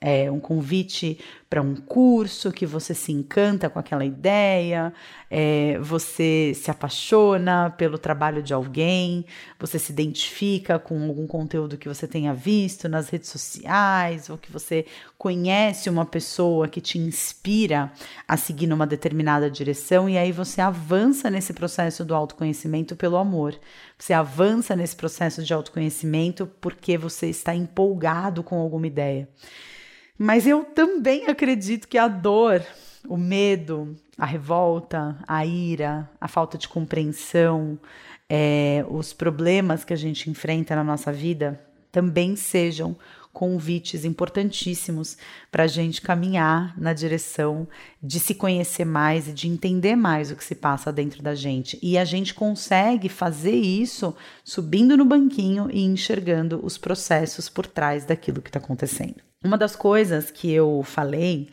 [0.03, 1.17] é, um convite
[1.49, 4.91] para um curso que você se encanta com aquela ideia,
[5.31, 9.23] é, você se apaixona pelo trabalho de alguém,
[9.57, 14.51] você se identifica com algum conteúdo que você tenha visto nas redes sociais, ou que
[14.51, 14.85] você
[15.17, 17.89] conhece uma pessoa que te inspira
[18.27, 23.57] a seguir numa determinada direção, e aí você avança nesse processo do autoconhecimento pelo amor.
[23.97, 29.29] Você avança nesse processo de autoconhecimento porque você está empolgado com alguma ideia.
[30.17, 32.63] Mas eu também acredito que a dor,
[33.08, 37.80] o medo, a revolta, a ira, a falta de compreensão,
[38.30, 41.60] é, os problemas que a gente enfrenta na nossa vida
[41.91, 42.95] também sejam
[43.34, 45.17] convites importantíssimos
[45.52, 47.67] para a gente caminhar na direção
[48.02, 51.80] de se conhecer mais e de entender mais o que se passa dentro da gente.
[51.82, 58.06] E a gente consegue fazer isso subindo no banquinho e enxergando os processos por trás
[58.06, 59.33] daquilo que está acontecendo.
[59.43, 61.49] Uma das coisas que eu falei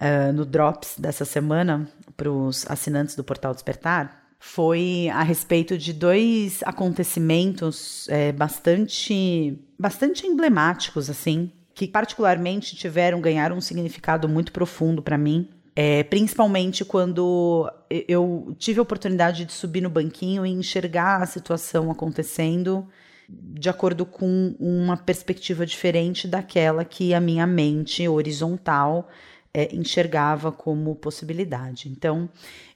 [0.00, 5.92] uh, no Drops dessa semana para os assinantes do Portal Despertar foi a respeito de
[5.92, 15.02] dois acontecimentos é, bastante, bastante emblemáticos, assim, que particularmente tiveram, ganharam um significado muito profundo
[15.02, 15.48] para mim.
[15.76, 17.70] É, principalmente quando
[18.08, 22.88] eu tive a oportunidade de subir no banquinho e enxergar a situação acontecendo
[23.30, 29.08] de acordo com uma perspectiva diferente daquela que a minha mente horizontal
[29.52, 31.88] é, enxergava como possibilidade.
[31.88, 32.28] Então,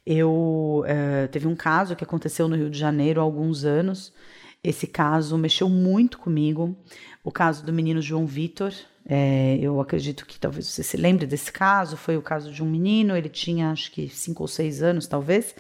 [0.04, 4.12] eu é, teve um caso que aconteceu no Rio de Janeiro há alguns anos.
[4.62, 6.76] Esse caso mexeu muito comigo.
[7.22, 8.72] O caso do menino João Vitor.
[9.06, 11.96] É, eu acredito que talvez você se lembre desse caso.
[11.96, 13.16] Foi o caso de um menino.
[13.16, 15.54] Ele tinha acho que cinco ou seis anos, talvez.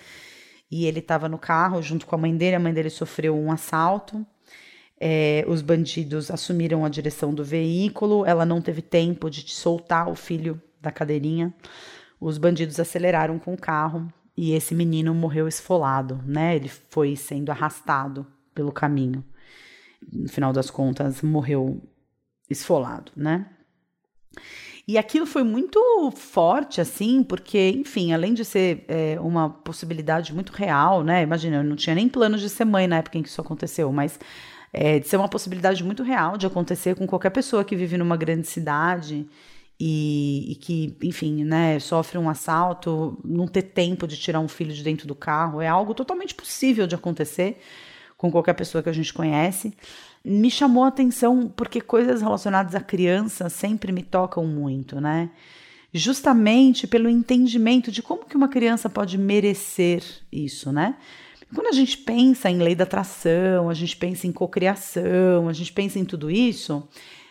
[0.70, 2.56] E ele estava no carro junto com a mãe dele.
[2.56, 4.26] A mãe dele sofreu um assalto
[5.06, 10.14] é, os bandidos assumiram a direção do veículo, ela não teve tempo de soltar o
[10.14, 11.52] filho da cadeirinha.
[12.18, 16.56] Os bandidos aceleraram com o carro e esse menino morreu esfolado, né?
[16.56, 19.22] Ele foi sendo arrastado pelo caminho.
[20.10, 21.82] No final das contas, morreu
[22.48, 23.46] esfolado, né?
[24.88, 25.80] E aquilo foi muito
[26.16, 31.22] forte, assim, porque, enfim, além de ser é, uma possibilidade muito real, né?
[31.22, 33.92] Imagina, eu não tinha nem planos de ser mãe na época em que isso aconteceu,
[33.92, 34.18] mas
[34.74, 38.16] é, de ser uma possibilidade muito real de acontecer com qualquer pessoa que vive numa
[38.16, 39.24] grande cidade
[39.78, 44.74] e, e, que, enfim, né, sofre um assalto, não ter tempo de tirar um filho
[44.74, 47.60] de dentro do carro, é algo totalmente possível de acontecer
[48.16, 49.72] com qualquer pessoa que a gente conhece.
[50.24, 55.30] Me chamou a atenção porque coisas relacionadas à criança sempre me tocam muito, né?
[55.92, 60.96] Justamente pelo entendimento de como que uma criança pode merecer isso, né?
[61.54, 65.72] Quando a gente pensa em lei da atração, a gente pensa em cocriação, a gente
[65.72, 66.86] pensa em tudo isso,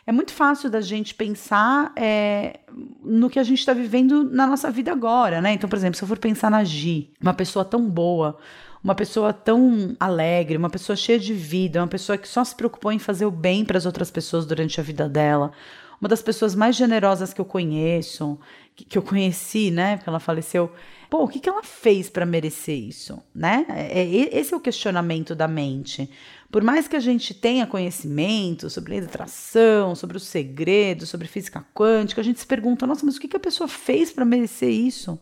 [0.06, 2.60] é muito fácil da gente pensar é,
[3.04, 5.54] no que a gente está vivendo na nossa vida agora, né?
[5.54, 8.38] Então, por exemplo, se eu for pensar na Gi, uma pessoa tão boa,
[8.84, 12.92] uma pessoa tão alegre, uma pessoa cheia de vida, uma pessoa que só se preocupou
[12.92, 15.54] em fazer o bem para as outras pessoas durante a vida dela,
[16.02, 18.38] uma das pessoas mais generosas que eu conheço,
[18.76, 19.96] que, que eu conheci, né?
[19.96, 20.70] Porque ela faleceu.
[21.14, 23.68] Pô, o que, que ela fez para merecer isso, né?
[23.70, 26.10] É, é, esse é o questionamento da mente.
[26.52, 31.64] Por mais que a gente tenha conhecimento sobre da atração, sobre os segredos, sobre física
[31.72, 34.72] quântica, a gente se pergunta: nossa, mas o que, que a pessoa fez para merecer
[34.72, 35.20] isso?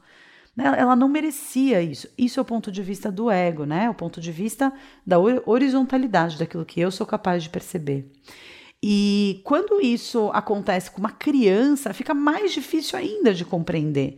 [0.55, 0.73] Né?
[0.77, 2.07] Ela não merecia isso.
[2.17, 3.89] Isso é o ponto de vista do ego, né?
[3.89, 4.71] O ponto de vista
[5.05, 8.09] da horizontalidade, daquilo que eu sou capaz de perceber.
[8.81, 14.17] E quando isso acontece com uma criança, fica mais difícil ainda de compreender.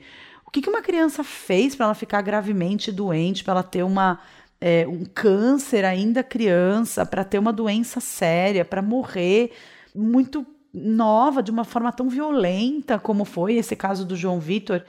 [0.54, 4.20] Que, que uma criança fez para ela ficar gravemente doente, para ela ter uma,
[4.62, 9.51] é, um câncer ainda criança, para ter uma doença séria, para morrer
[9.93, 14.84] muito nova, de uma forma tão violenta como foi esse caso do João Vitor.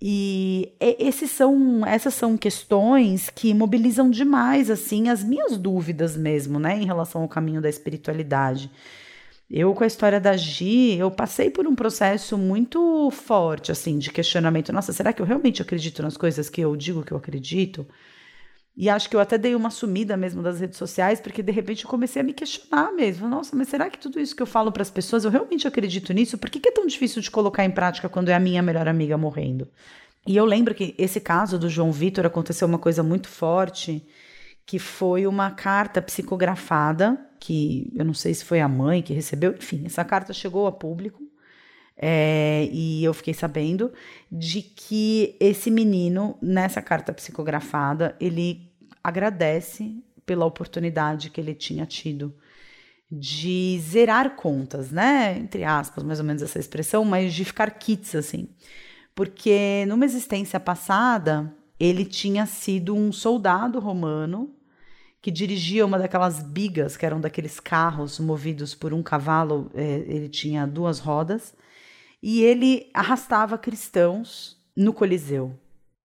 [0.00, 6.78] E esses são, essas são questões que mobilizam demais assim as minhas dúvidas mesmo, né,
[6.80, 8.70] em relação ao caminho da espiritualidade.
[9.50, 14.10] Eu com a história da Gi, eu passei por um processo muito forte assim de
[14.10, 14.72] questionamento.
[14.72, 17.86] Nossa, será que eu realmente acredito nas coisas que eu digo que eu acredito?
[18.76, 21.84] E acho que eu até dei uma sumida mesmo das redes sociais, porque de repente
[21.84, 23.26] eu comecei a me questionar mesmo.
[23.26, 26.12] Nossa, mas será que tudo isso que eu falo para as pessoas, eu realmente acredito
[26.12, 26.38] nisso?
[26.38, 28.86] Por que, que é tão difícil de colocar em prática quando é a minha melhor
[28.86, 29.66] amiga morrendo?
[30.26, 34.06] E eu lembro que esse caso do João Vitor aconteceu uma coisa muito forte,
[34.64, 39.52] que foi uma carta psicografada, que eu não sei se foi a mãe que recebeu,
[39.52, 41.22] enfim, essa carta chegou a público.
[42.00, 43.92] É, e eu fiquei sabendo
[44.30, 48.70] de que esse menino, nessa carta psicografada, ele
[49.02, 52.32] agradece pela oportunidade que ele tinha tido
[53.10, 55.36] de zerar contas, né?
[55.38, 58.48] Entre aspas, mais ou menos essa expressão, mas de ficar kits assim.
[59.14, 64.54] Porque numa existência passada, ele tinha sido um soldado romano
[65.20, 70.28] que dirigia uma daquelas bigas, que eram daqueles carros movidos por um cavalo, é, ele
[70.28, 71.54] tinha duas rodas,
[72.22, 75.58] e ele arrastava cristãos no Coliseu.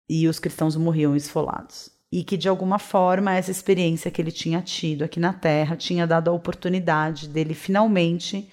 [0.08, 4.62] E os cristãos morriam esfolados e que de alguma forma essa experiência que ele tinha
[4.62, 8.48] tido aqui na Terra tinha dado a oportunidade dele finalmente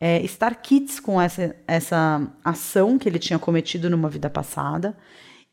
[0.00, 4.96] é, estar kits com essa, essa ação que ele tinha cometido numa vida passada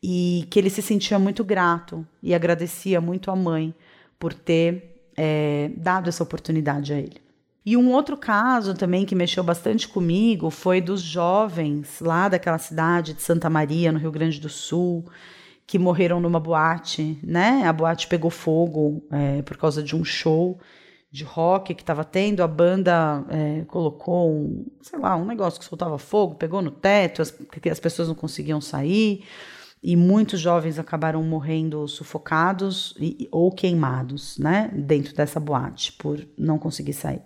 [0.02, 3.74] e que ele se sentia muito grato e agradecia muito a mãe
[4.20, 7.20] por ter é, dado essa oportunidade a ele.
[7.64, 13.14] E um outro caso também que mexeu bastante comigo foi dos jovens lá daquela cidade
[13.14, 15.04] de Santa Maria, no Rio Grande do Sul,
[15.66, 17.62] que morreram numa boate, né?
[17.66, 20.58] A boate pegou fogo é, por causa de um show
[21.10, 22.42] de rock que estava tendo.
[22.42, 27.22] A banda é, colocou um, sei lá, um negócio que soltava fogo, pegou no teto,
[27.22, 27.34] as,
[27.70, 29.24] as pessoas não conseguiam sair.
[29.82, 34.70] E muitos jovens acabaram morrendo sufocados e, ou queimados, né?
[34.74, 37.22] Dentro dessa boate, por não conseguir sair.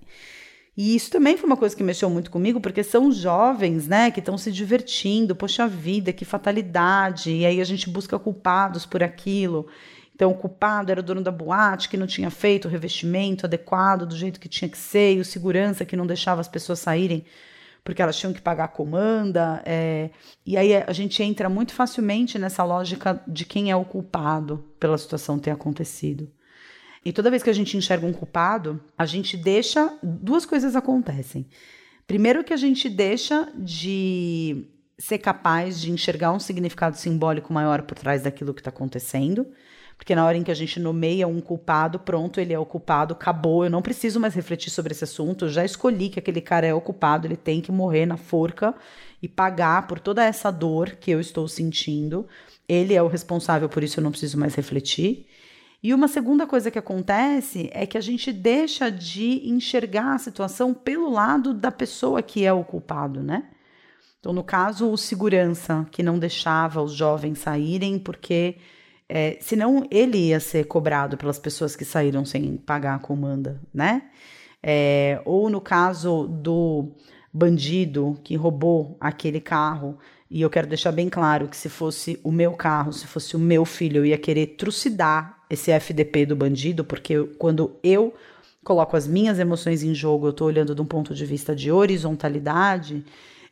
[0.77, 4.19] E isso também foi uma coisa que mexeu muito comigo, porque são jovens, né, que
[4.19, 7.31] estão se divertindo, poxa vida, que fatalidade.
[7.31, 9.69] E aí a gente busca culpados por aquilo.
[10.15, 14.07] Então, o culpado era o dono da boate, que não tinha feito o revestimento adequado
[14.07, 17.25] do jeito que tinha que ser, e o segurança que não deixava as pessoas saírem
[17.85, 19.63] porque elas tinham que pagar a comanda.
[19.67, 20.11] É...
[20.45, 24.97] E aí a gente entra muito facilmente nessa lógica de quem é o culpado pela
[24.97, 26.29] situação ter acontecido.
[27.05, 29.97] E toda vez que a gente enxerga um culpado, a gente deixa.
[30.03, 31.47] Duas coisas acontecem.
[32.07, 34.67] Primeiro, que a gente deixa de
[34.99, 39.47] ser capaz de enxergar um significado simbólico maior por trás daquilo que está acontecendo.
[39.97, 43.15] Porque na hora em que a gente nomeia um culpado, pronto, ele é o culpado,
[43.15, 43.65] acabou.
[43.65, 45.47] Eu não preciso mais refletir sobre esse assunto.
[45.47, 48.75] Eu já escolhi que aquele cara é o culpado, ele tem que morrer na forca
[49.23, 52.27] e pagar por toda essa dor que eu estou sentindo.
[52.69, 55.27] Ele é o responsável por isso, eu não preciso mais refletir.
[55.83, 60.73] E uma segunda coisa que acontece é que a gente deixa de enxergar a situação
[60.73, 63.51] pelo lado da pessoa que é o culpado, né?
[64.19, 68.57] Então, no caso, o segurança que não deixava os jovens saírem, porque
[69.09, 74.03] é, senão ele ia ser cobrado pelas pessoas que saíram sem pagar a comanda, né?
[74.63, 76.93] É, ou no caso do
[77.33, 79.99] bandido que roubou aquele carro,
[80.31, 83.39] e eu quero deixar bem claro que se fosse o meu carro, se fosse o
[83.39, 88.15] meu filho, eu ia querer trucidar esse FDP do bandido, porque quando eu
[88.65, 91.71] coloco as minhas emoções em jogo, eu estou olhando de um ponto de vista de
[91.71, 93.05] horizontalidade,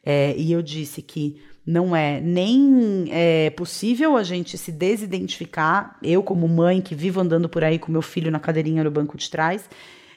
[0.04, 6.22] é, e eu disse que não é nem é, possível a gente se desidentificar, eu
[6.22, 9.30] como mãe que vivo andando por aí com meu filho na cadeirinha no banco de
[9.30, 9.68] trás,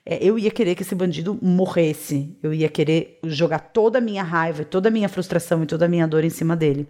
[0.05, 4.23] é, eu ia querer que esse bandido morresse, eu ia querer jogar toda a minha
[4.23, 6.87] raiva, toda a minha frustração e toda a minha dor em cima dele.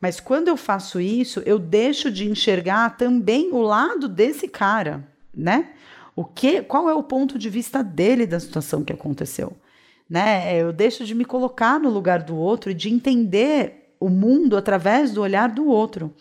[0.00, 5.70] Mas quando eu faço isso, eu deixo de enxergar também o lado desse cara, né?
[6.14, 9.56] O que, qual é o ponto de vista dele da situação que aconteceu,
[10.08, 10.54] né?
[10.60, 15.12] Eu deixo de me colocar no lugar do outro e de entender o mundo através
[15.12, 16.14] do olhar do outro.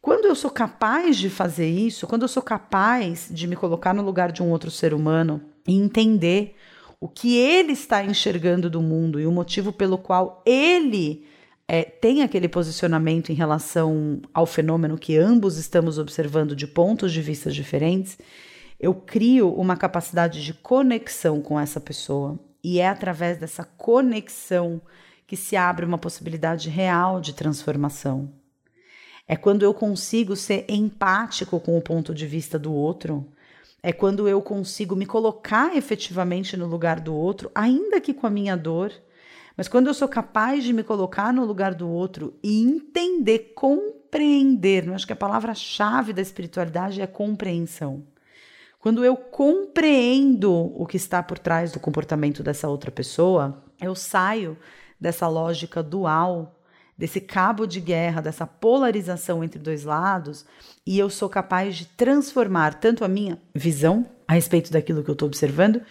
[0.00, 4.02] Quando eu sou capaz de fazer isso, quando eu sou capaz de me colocar no
[4.02, 6.56] lugar de um outro ser humano e entender
[7.00, 11.24] o que ele está enxergando do mundo e o motivo pelo qual ele
[11.68, 17.22] é, tem aquele posicionamento em relação ao fenômeno que ambos estamos observando de pontos de
[17.22, 18.18] vista diferentes,
[18.78, 22.38] eu crio uma capacidade de conexão com essa pessoa.
[22.62, 24.82] E é através dessa conexão
[25.32, 28.30] que se abre uma possibilidade real de transformação.
[29.26, 33.26] É quando eu consigo ser empático com o ponto de vista do outro.
[33.82, 38.30] É quando eu consigo me colocar efetivamente no lugar do outro, ainda que com a
[38.30, 38.92] minha dor.
[39.56, 44.86] Mas quando eu sou capaz de me colocar no lugar do outro e entender, compreender,
[44.86, 48.04] eu acho que a palavra-chave da espiritualidade é compreensão.
[48.78, 54.58] Quando eu compreendo o que está por trás do comportamento dessa outra pessoa, eu saio
[55.02, 56.54] dessa lógica dual,
[56.96, 60.46] desse cabo de guerra, dessa polarização entre dois lados,
[60.86, 65.14] e eu sou capaz de transformar tanto a minha visão a respeito daquilo que eu
[65.14, 65.82] estou observando,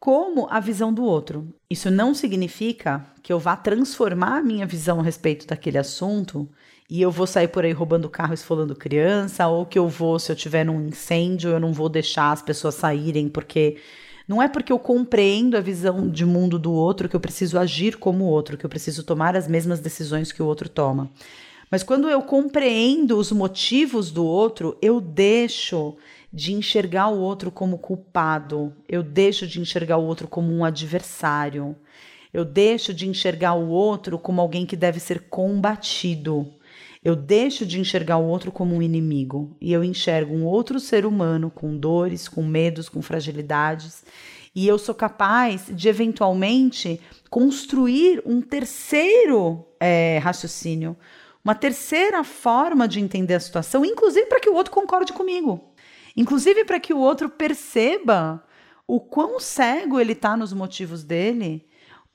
[0.00, 1.54] como a visão do outro.
[1.70, 6.48] Isso não significa que eu vá transformar a minha visão a respeito daquele assunto
[6.90, 10.32] e eu vou sair por aí roubando carro, esfolando criança, ou que eu vou, se
[10.32, 13.76] eu tiver num incêndio, eu não vou deixar as pessoas saírem porque
[14.26, 17.96] não é porque eu compreendo a visão de mundo do outro que eu preciso agir
[17.96, 21.10] como o outro, que eu preciso tomar as mesmas decisões que o outro toma.
[21.70, 25.96] Mas quando eu compreendo os motivos do outro, eu deixo
[26.32, 31.74] de enxergar o outro como culpado, eu deixo de enxergar o outro como um adversário,
[32.32, 36.52] eu deixo de enxergar o outro como alguém que deve ser combatido.
[37.06, 41.06] Eu deixo de enxergar o outro como um inimigo e eu enxergo um outro ser
[41.06, 44.04] humano com dores, com medos, com fragilidades.
[44.52, 47.00] E eu sou capaz de eventualmente
[47.30, 50.96] construir um terceiro é, raciocínio,
[51.44, 55.62] uma terceira forma de entender a situação, inclusive para que o outro concorde comigo,
[56.16, 58.44] inclusive para que o outro perceba
[58.84, 61.64] o quão cego ele está nos motivos dele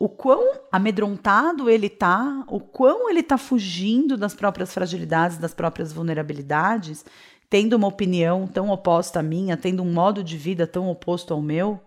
[0.02, 5.94] o quão amedrontado ele tá, o quão ele tá fugindo das próprias fragilidades, das próprias
[5.94, 7.06] vulnerabilidades,
[7.48, 11.40] tendo uma opinião tão oposta à minha, tendo um modo de vida tão oposto ao
[11.40, 11.80] meu.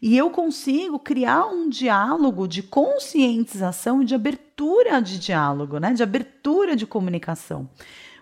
[0.00, 5.92] E eu consigo criar um diálogo de conscientização e de abertura de diálogo, né?
[5.92, 7.68] De abertura de comunicação.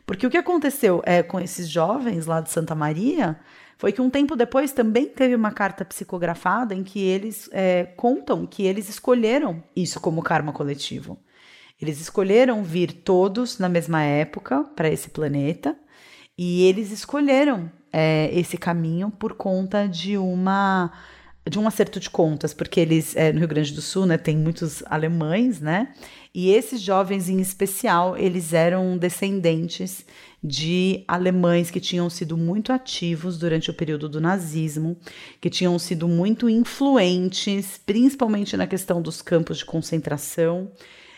[0.04, 3.38] Porque o que aconteceu é com esses jovens lá de Santa Maria
[3.82, 8.46] foi que um tempo depois também teve uma carta psicografada em que eles é, contam
[8.46, 11.18] que eles escolheram isso como karma coletivo.
[11.80, 15.76] Eles escolheram vir todos na mesma época para esse planeta
[16.38, 20.92] e eles escolheram é, esse caminho por conta de uma
[21.48, 24.36] de um acerto de contas, porque eles é, no Rio Grande do Sul, né, tem
[24.36, 25.92] muitos alemães, né?
[26.34, 30.06] E esses jovens em especial, eles eram descendentes
[30.42, 34.96] de alemães que tinham sido muito ativos durante o período do nazismo,
[35.40, 40.70] que tinham sido muito influentes, principalmente na questão dos campos de concentração.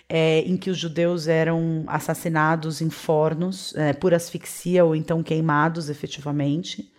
[0.07, 5.89] É, em que os judeus eram assassinados em fornos é, por asfixia ou então queimados
[5.89, 6.93] efetivamente.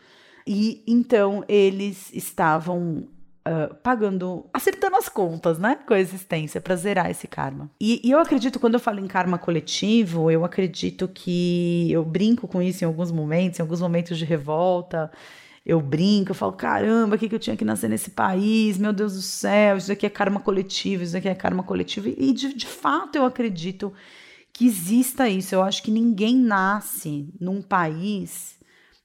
[0.48, 3.08] E então eles estavam
[3.48, 7.70] uh, pagando, acertando as contas, né, com a existência para zerar esse karma.
[7.80, 12.48] E, e, eu acredito, quando eu falo em karma coletivo, eu acredito que eu brinco
[12.48, 15.12] com isso em alguns momentos, em alguns momentos de revolta.
[15.66, 18.78] Eu brinco, eu falo, caramba, o que, que eu tinha que nascer nesse país?
[18.78, 22.08] Meu Deus do céu, isso aqui é karma coletivo, isso aqui é karma coletivo.
[22.08, 23.92] E de, de fato eu acredito
[24.54, 25.56] que exista isso.
[25.56, 28.60] Eu acho que ninguém nasce num país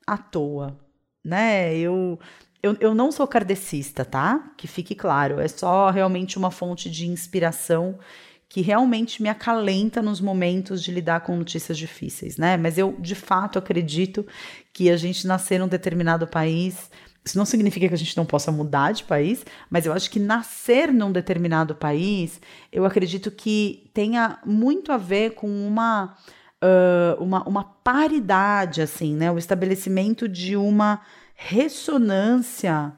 [0.07, 0.79] à toa,
[1.25, 1.75] né?
[1.79, 2.19] Eu
[2.63, 4.53] eu, eu não sou kardecista, tá?
[4.57, 5.41] Que fique claro.
[5.41, 7.99] É só realmente uma fonte de inspiração
[8.49, 12.57] que realmente me acalenta nos momentos de lidar com notícias difíceis, né?
[12.57, 14.27] Mas eu, de fato, acredito
[14.73, 16.91] que a gente nascer num determinado país
[17.25, 20.19] Isso não significa que a gente não possa mudar de país, mas eu acho que
[20.19, 22.41] nascer num determinado país,
[22.73, 26.17] eu acredito que tenha muito a ver com uma,
[26.63, 29.31] uh, uma, uma paridade, assim, né?
[29.31, 31.01] O estabelecimento de uma
[31.43, 32.93] ressonância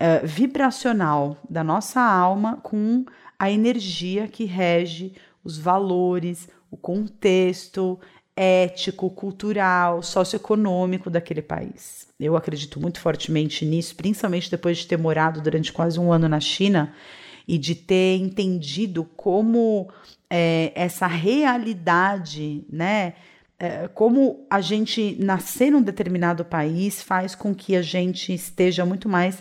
[0.00, 3.04] uh, vibracional da nossa alma com
[3.38, 5.12] a energia que rege
[5.44, 8.00] os valores, o contexto
[8.34, 12.08] ético, cultural, socioeconômico daquele país.
[12.18, 16.40] Eu acredito muito fortemente nisso, principalmente depois de ter morado durante quase um ano na
[16.40, 16.94] China
[17.46, 19.90] e de ter entendido como
[20.30, 23.12] é, essa realidade, né?
[23.62, 29.08] É, como a gente nascer num determinado país faz com que a gente esteja muito
[29.08, 29.40] mais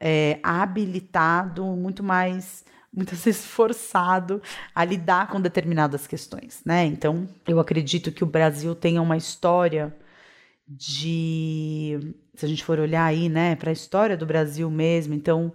[0.00, 4.40] é, habilitado, muito mais muitas vezes forçado
[4.74, 6.86] a lidar com determinadas questões, né?
[6.86, 9.94] Então, eu acredito que o Brasil tenha uma história
[10.66, 15.52] de, se a gente for olhar aí, né, para a história do Brasil mesmo, então,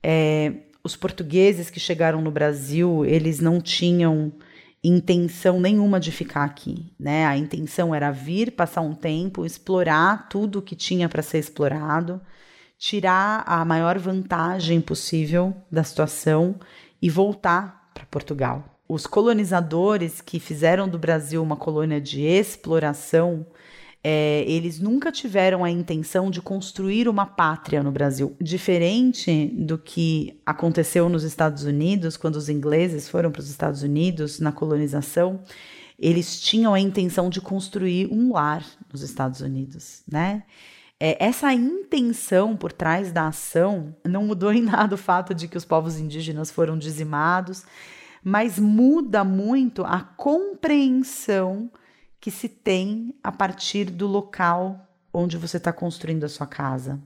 [0.00, 0.52] é,
[0.84, 4.32] os portugueses que chegaram no Brasil, eles não tinham
[4.82, 7.26] intenção nenhuma de ficar aqui, né?
[7.26, 12.20] A intenção era vir, passar um tempo, explorar tudo que tinha para ser explorado,
[12.78, 16.54] tirar a maior vantagem possível da situação
[17.02, 18.64] e voltar para Portugal.
[18.88, 23.44] Os colonizadores que fizeram do Brasil uma colônia de exploração,
[24.10, 28.34] é, eles nunca tiveram a intenção de construir uma pátria no Brasil.
[28.40, 34.40] Diferente do que aconteceu nos Estados Unidos, quando os ingleses foram para os Estados Unidos
[34.40, 35.42] na colonização,
[35.98, 40.44] eles tinham a intenção de construir um lar nos Estados Unidos, né?
[40.98, 45.58] É, essa intenção por trás da ação não mudou em nada o fato de que
[45.58, 47.62] os povos indígenas foram dizimados,
[48.24, 51.70] mas muda muito a compreensão
[52.20, 57.00] que se tem a partir do local onde você está construindo a sua casa.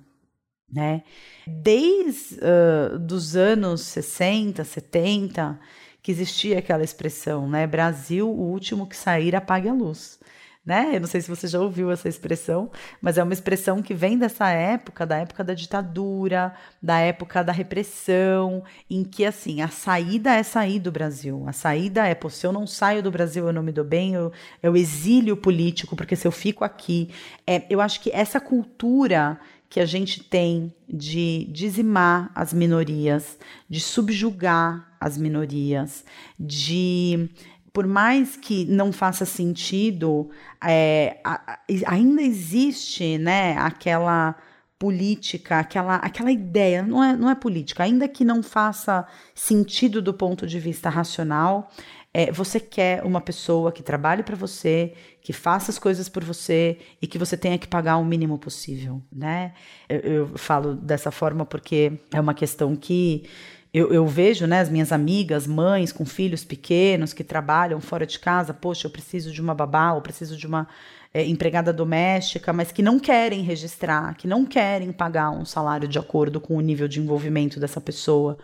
[0.71, 1.03] Né?
[1.47, 5.61] Desde uh, os anos 60, 70,
[6.03, 7.67] que existia aquela expressão, né?
[7.67, 10.19] Brasil, o último que sair, apague a luz
[10.65, 10.91] né?
[10.95, 14.17] Eu não sei se você já ouviu essa expressão, mas é uma expressão que vem
[14.17, 20.35] dessa época, da época da ditadura, da época da repressão, em que assim, a saída
[20.35, 21.45] é sair do Brasil.
[21.49, 24.15] A saída é, pô, se eu não saio do Brasil, eu não me dou bem,
[24.15, 24.33] eu,
[24.63, 27.11] eu exílio político, porque se eu fico aqui,
[27.45, 29.41] é, eu acho que essa cultura
[29.73, 33.39] que a gente tem de dizimar as minorias,
[33.71, 36.05] de subjugar as minorias,
[36.39, 37.31] de
[37.73, 40.29] por mais que não faça sentido,
[40.63, 44.37] é, a, a, ainda existe né, aquela
[44.79, 50.13] política, aquela, aquela ideia, não é, não é política, ainda que não faça sentido do
[50.13, 51.71] ponto de vista racional,
[52.13, 54.93] é, você quer uma pessoa que trabalhe para você,
[55.23, 59.01] que faça as coisas por você e que você tenha que pagar o mínimo possível,
[59.11, 59.55] né?
[59.89, 63.25] Eu, eu falo dessa forma porque é uma questão que
[63.73, 68.19] eu, eu, vejo né, as minhas amigas, mães com filhos pequenos que trabalham fora de
[68.19, 70.69] casa, poxa, eu preciso de uma babá, ou preciso de uma
[71.15, 75.99] é, empregada doméstica, mas que não querem registrar, que não querem pagar um salário de
[75.99, 78.39] acordo com o nível de envolvimento dessa pessoa.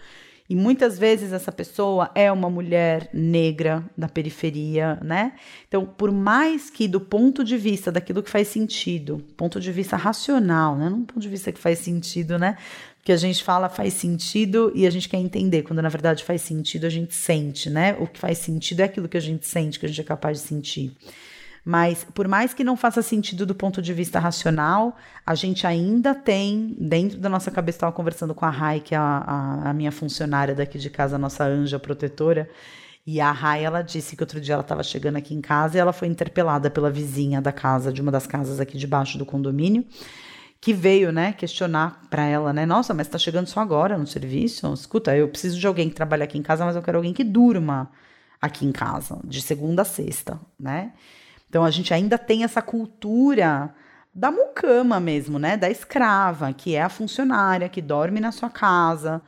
[0.48, 5.34] E muitas vezes essa pessoa é uma mulher negra da periferia, né?
[5.66, 9.94] Então, por mais que do ponto de vista daquilo que faz sentido, ponto de vista
[9.94, 10.88] racional, né?
[10.88, 12.56] Não ponto de vista que faz sentido, né?
[13.08, 16.42] Que a gente fala faz sentido e a gente quer entender, quando na verdade faz
[16.42, 17.96] sentido a gente sente, né?
[17.98, 20.42] O que faz sentido é aquilo que a gente sente, que a gente é capaz
[20.42, 20.94] de sentir.
[21.64, 24.94] Mas por mais que não faça sentido do ponto de vista racional,
[25.24, 28.98] a gente ainda tem, dentro da nossa cabeça, estava conversando com a Rai, que é
[28.98, 32.46] a, a, a, minha funcionária daqui de casa, a nossa anja protetora,
[33.06, 35.80] e a Rai, ela disse que outro dia ela estava chegando aqui em casa e
[35.80, 39.86] ela foi interpelada pela vizinha da casa, de uma das casas aqui debaixo do condomínio,
[40.60, 42.66] que veio, né, questionar para ela, né?
[42.66, 44.72] Nossa, mas está chegando só agora no serviço?
[44.72, 47.22] Escuta, eu preciso de alguém que trabalhe aqui em casa, mas eu quero alguém que
[47.22, 47.90] durma
[48.40, 50.92] aqui em casa, de segunda a sexta, né?
[51.48, 53.74] Então a gente ainda tem essa cultura
[54.12, 55.56] da mucama mesmo, né?
[55.56, 59.22] Da escrava, que é a funcionária que dorme na sua casa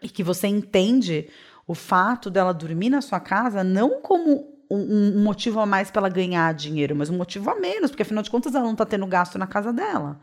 [0.00, 1.28] e que você entende
[1.66, 6.00] o fato dela dormir na sua casa não como um, um motivo a mais para
[6.00, 8.86] ela ganhar dinheiro, mas um motivo a menos, porque afinal de contas ela não está
[8.86, 10.20] tendo gasto na casa dela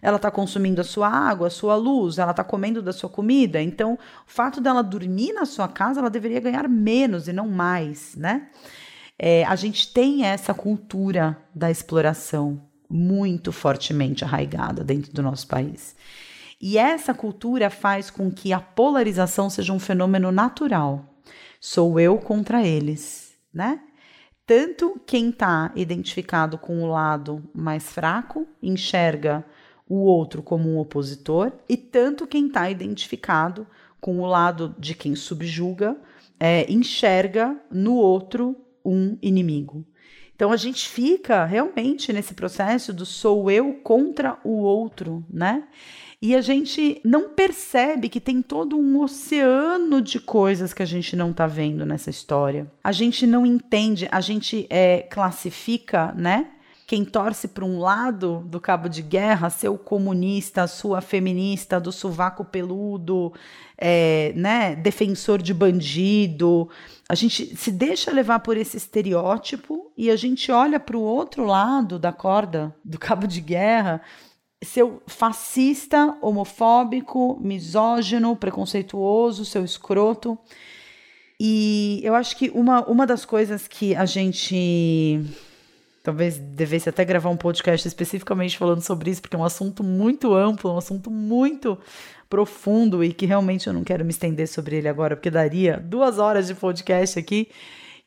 [0.00, 3.60] ela está consumindo a sua água, a sua luz, ela está comendo da sua comida.
[3.60, 8.14] Então, o fato dela dormir na sua casa, ela deveria ganhar menos e não mais,
[8.16, 8.48] né?
[9.18, 15.96] É, a gente tem essa cultura da exploração muito fortemente arraigada dentro do nosso país.
[16.60, 21.04] E essa cultura faz com que a polarização seja um fenômeno natural.
[21.60, 23.80] Sou eu contra eles, né?
[24.46, 29.44] Tanto quem está identificado com o lado mais fraco enxerga
[29.88, 33.66] o outro como um opositor e tanto quem está identificado
[34.00, 35.96] com o lado de quem subjuga
[36.38, 39.84] é, enxerga no outro um inimigo.
[40.34, 45.64] Então a gente fica realmente nesse processo do sou eu contra o outro, né?
[46.22, 51.16] E a gente não percebe que tem todo um oceano de coisas que a gente
[51.16, 52.70] não está vendo nessa história.
[52.82, 56.50] A gente não entende, a gente é, classifica, né?
[56.88, 62.46] Quem torce para um lado do cabo de guerra, seu comunista, sua feminista, do sovaco
[62.46, 63.30] peludo,
[63.76, 66.66] é, né, defensor de bandido.
[67.06, 71.44] A gente se deixa levar por esse estereótipo e a gente olha para o outro
[71.44, 74.00] lado da corda do cabo de guerra
[74.64, 80.38] seu fascista, homofóbico, misógino, preconceituoso, seu escroto.
[81.38, 85.22] E eu acho que uma, uma das coisas que a gente
[86.08, 90.32] Talvez devesse até gravar um podcast especificamente falando sobre isso, porque é um assunto muito
[90.32, 91.78] amplo, um assunto muito
[92.30, 96.18] profundo e que realmente eu não quero me estender sobre ele agora, porque daria duas
[96.18, 97.48] horas de podcast aqui,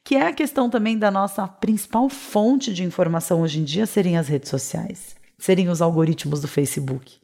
[0.03, 4.17] que é a questão também da nossa principal fonte de informação hoje em dia serem
[4.17, 7.19] as redes sociais, serem os algoritmos do Facebook,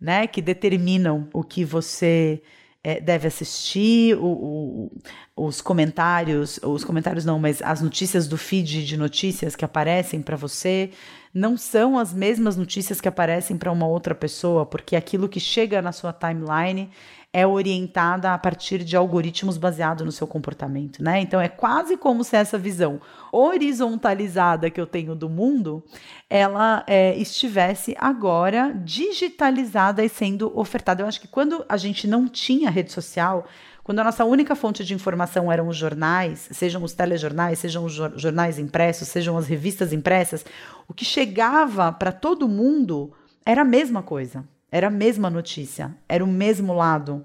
[0.00, 2.42] né, que determinam o que você
[2.86, 4.90] é, deve assistir, o,
[5.36, 10.22] o, os comentários, os comentários não, mas as notícias do feed de notícias que aparecem
[10.22, 10.92] para você
[11.36, 15.82] não são as mesmas notícias que aparecem para uma outra pessoa, porque aquilo que chega
[15.82, 16.88] na sua timeline
[17.30, 21.20] é orientada a partir de algoritmos baseados no seu comportamento, né?
[21.20, 22.98] Então é quase como se essa visão
[23.30, 25.84] horizontalizada que eu tenho do mundo,
[26.30, 31.02] ela é, estivesse agora digitalizada e sendo ofertada.
[31.02, 33.44] Eu acho que quando a gente não tinha rede social,
[33.86, 37.92] quando a nossa única fonte de informação eram os jornais, sejam os telejornais, sejam os
[37.92, 40.44] jornais impressos, sejam as revistas impressas,
[40.88, 43.12] o que chegava para todo mundo
[43.44, 44.44] era a mesma coisa.
[44.72, 47.24] Era a mesma notícia, era o mesmo lado.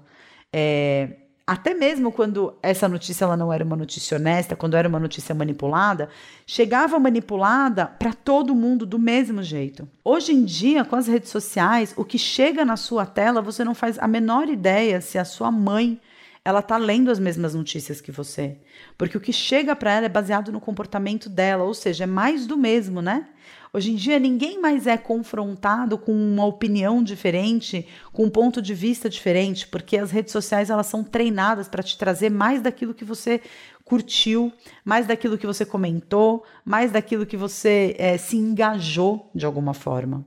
[0.52, 5.00] É, até mesmo quando essa notícia ela não era uma notícia honesta, quando era uma
[5.00, 6.10] notícia manipulada,
[6.46, 9.88] chegava manipulada para todo mundo do mesmo jeito.
[10.04, 13.74] Hoje em dia, com as redes sociais, o que chega na sua tela, você não
[13.74, 16.00] faz a menor ideia se a sua mãe
[16.44, 18.58] ela tá lendo as mesmas notícias que você,
[18.98, 22.46] porque o que chega para ela é baseado no comportamento dela, ou seja, é mais
[22.46, 23.28] do mesmo, né?
[23.74, 28.74] Hoje em dia, ninguém mais é confrontado com uma opinião diferente, com um ponto de
[28.74, 33.04] vista diferente, porque as redes sociais elas são treinadas para te trazer mais daquilo que
[33.04, 33.40] você
[33.84, 34.52] curtiu,
[34.84, 40.24] mais daquilo que você comentou, mais daquilo que você é, se engajou de alguma forma.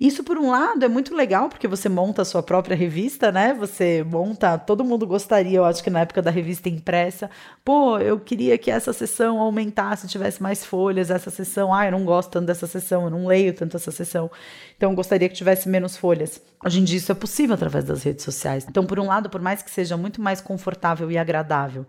[0.00, 3.52] Isso, por um lado, é muito legal, porque você monta a sua própria revista, né?
[3.52, 7.28] Você monta, todo mundo gostaria, eu acho que na época da revista impressa,
[7.62, 12.06] pô, eu queria que essa sessão aumentasse, tivesse mais folhas, essa sessão, ah, eu não
[12.06, 14.30] gosto tanto dessa sessão, eu não leio tanto essa sessão,
[14.74, 16.40] então gostaria que tivesse menos folhas.
[16.64, 18.66] Hoje em dia isso é possível através das redes sociais.
[18.66, 21.86] Então, por um lado, por mais que seja muito mais confortável e agradável,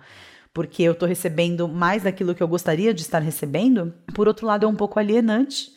[0.54, 4.66] porque eu estou recebendo mais daquilo que eu gostaria de estar recebendo, por outro lado,
[4.66, 5.72] é um pouco alienante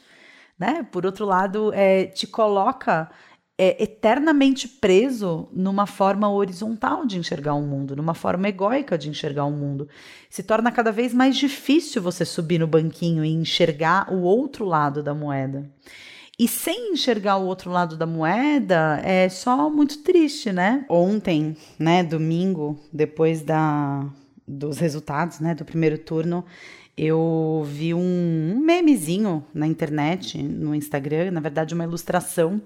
[0.58, 0.86] né?
[0.90, 3.10] Por outro lado, é, te coloca
[3.58, 9.08] é, eternamente preso numa forma horizontal de enxergar o um mundo, numa forma egóica de
[9.08, 9.88] enxergar o um mundo.
[10.30, 15.02] Se torna cada vez mais difícil você subir no banquinho e enxergar o outro lado
[15.02, 15.70] da moeda.
[16.36, 20.84] E sem enxergar o outro lado da moeda é só muito triste, né?
[20.88, 24.04] Ontem, né, domingo, depois da,
[24.46, 26.44] dos resultados, né, do primeiro turno,
[26.96, 32.62] eu vi um, memezinho na internet, no Instagram, na verdade, uma ilustração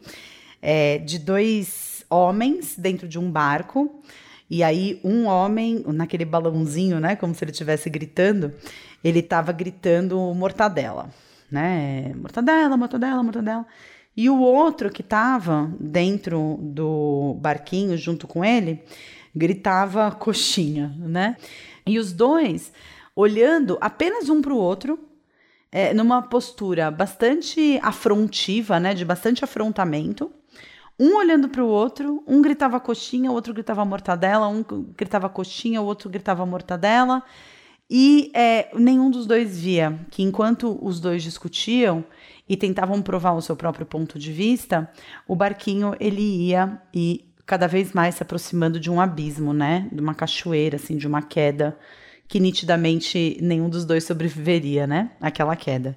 [0.61, 4.03] é, de dois homens dentro de um barco.
[4.51, 7.17] E aí, um homem, naquele balãozinho, né?
[7.17, 8.53] Como se ele estivesse gritando,
[9.03, 11.11] ele estava gritando mortadela,
[11.51, 12.13] né?
[12.15, 13.67] Mortadela, mortadela, mortadela.
[14.17, 18.83] E o outro que estava dentro do barquinho junto com ele
[19.35, 21.37] gritava coxinha, né?
[21.89, 22.73] E os dois
[23.17, 24.99] olhando apenas um para o outro,
[25.73, 30.31] é, numa postura bastante afrontiva, né, de bastante afrontamento.
[31.01, 34.65] Um olhando para o outro, um gritava coxinha, o outro gritava mortadela, um
[34.97, 37.23] gritava coxinha, o outro gritava mortadela.
[37.91, 42.05] E é, nenhum dos dois via que enquanto os dois discutiam
[42.49, 44.91] e tentavam provar o seu próprio ponto de vista,
[45.27, 49.89] o barquinho ele ia e cada vez mais se aproximando de um abismo, né?
[49.91, 51.79] De uma cachoeira, assim, de uma queda
[52.29, 55.13] que nitidamente nenhum dos dois sobreviveria, né?
[55.19, 55.97] Aquela queda.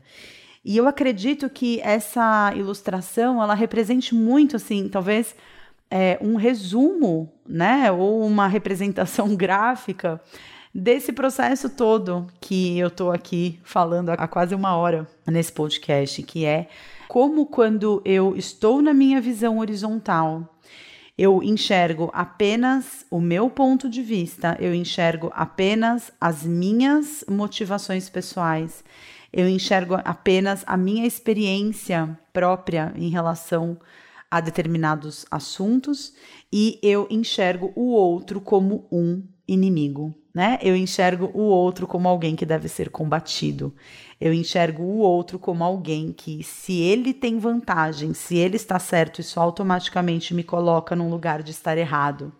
[0.64, 5.36] E eu acredito que essa ilustração ela represente muito, assim, talvez
[5.90, 7.92] é, um resumo, né?
[7.92, 10.22] Ou uma representação gráfica
[10.74, 16.46] desse processo todo que eu estou aqui falando há quase uma hora nesse podcast, que
[16.46, 16.70] é
[17.10, 20.48] como quando eu estou na minha visão horizontal,
[21.22, 28.84] eu enxergo apenas o meu ponto de vista, eu enxergo apenas as minhas motivações pessoais,
[29.32, 33.78] eu enxergo apenas a minha experiência própria em relação
[34.32, 36.12] a determinados assuntos
[36.52, 40.58] e eu enxergo o outro como um inimigo, né?
[40.62, 43.74] Eu enxergo o outro como alguém que deve ser combatido.
[44.20, 49.20] Eu enxergo o outro como alguém que, se ele tem vantagem, se ele está certo,
[49.20, 52.32] isso automaticamente me coloca num lugar de estar errado.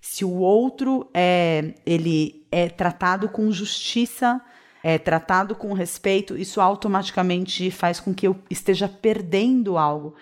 [0.00, 4.40] Se o outro é, ele é tratado com justiça,
[4.82, 10.14] é tratado com respeito, isso automaticamente faz com que eu esteja perdendo algo.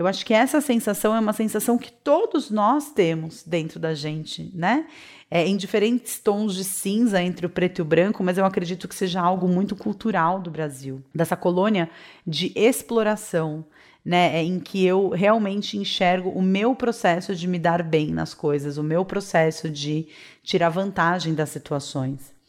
[0.00, 4.50] Eu acho que essa sensação é uma sensação que todos nós temos dentro da gente,
[4.54, 4.86] né?
[5.30, 8.88] É, em diferentes tons de cinza entre o preto e o branco, mas eu acredito
[8.88, 11.90] que seja algo muito cultural do Brasil, dessa colônia
[12.26, 13.62] de exploração,
[14.02, 14.38] né?
[14.38, 18.78] É, em que eu realmente enxergo o meu processo de me dar bem nas coisas,
[18.78, 20.08] o meu processo de
[20.42, 22.39] tirar vantagem das situações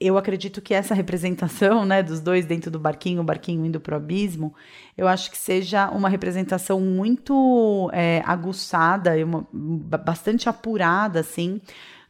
[0.00, 3.94] eu acredito que essa representação, né, dos dois dentro do barquinho, o barquinho indo para
[3.94, 4.54] o abismo,
[4.96, 11.60] eu acho que seja uma representação muito é, aguçada uma, bastante apurada, assim,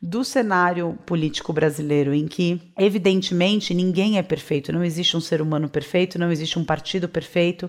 [0.00, 5.68] do cenário político brasileiro, em que, evidentemente, ninguém é perfeito, não existe um ser humano
[5.68, 7.68] perfeito, não existe um partido perfeito,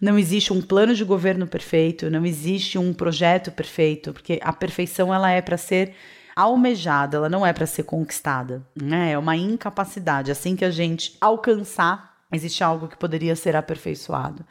[0.00, 5.14] não existe um plano de governo perfeito, não existe um projeto perfeito, porque a perfeição
[5.14, 5.94] ela é para ser
[6.38, 9.10] almejada, ela não é para ser conquistada, né?
[9.12, 10.30] É uma incapacidade.
[10.30, 14.44] Assim que a gente alcançar, existe algo que poderia ser aperfeiçoado.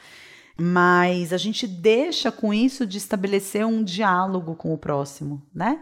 [0.60, 5.82] Mas a gente deixa com isso de estabelecer um diálogo com o próximo, né?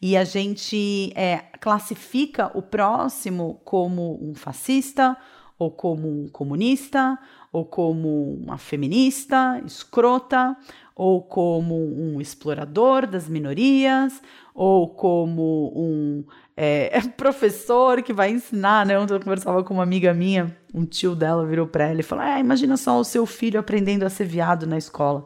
[0.00, 5.16] E a gente é, classifica o próximo como um fascista,
[5.58, 7.18] ou como um comunista,
[7.52, 10.56] ou como uma feminista, escrota,
[10.94, 14.20] ou como um explorador das minorias,
[14.54, 16.24] ou como um
[16.56, 18.98] é, professor que vai ensinar, né?
[18.98, 22.24] Ontem eu conversava com uma amiga minha, um tio dela virou para ela e falou:
[22.24, 25.24] ah, imagina só o seu filho aprendendo a ser viado na escola.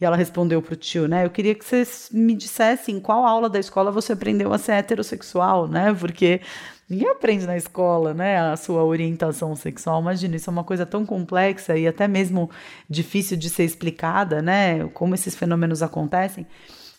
[0.00, 1.24] E ela respondeu pro tio, né?
[1.26, 4.72] Eu queria que vocês me dissessem em qual aula da escola você aprendeu a ser
[4.72, 5.92] heterossexual, né?
[5.92, 6.40] Porque
[6.88, 8.38] ninguém aprende na escola, né?
[8.38, 10.00] A sua orientação sexual.
[10.00, 12.50] Imagina, isso é uma coisa tão complexa e até mesmo
[12.88, 14.88] difícil de ser explicada, né?
[14.94, 16.46] Como esses fenômenos acontecem.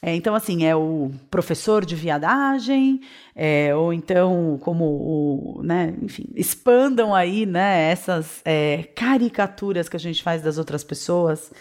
[0.01, 3.01] É, então, assim, é o professor de viadagem,
[3.35, 9.99] é, ou então, como o, né, enfim, expandam aí, né, essas é, caricaturas que a
[9.99, 11.51] gente faz das outras pessoas.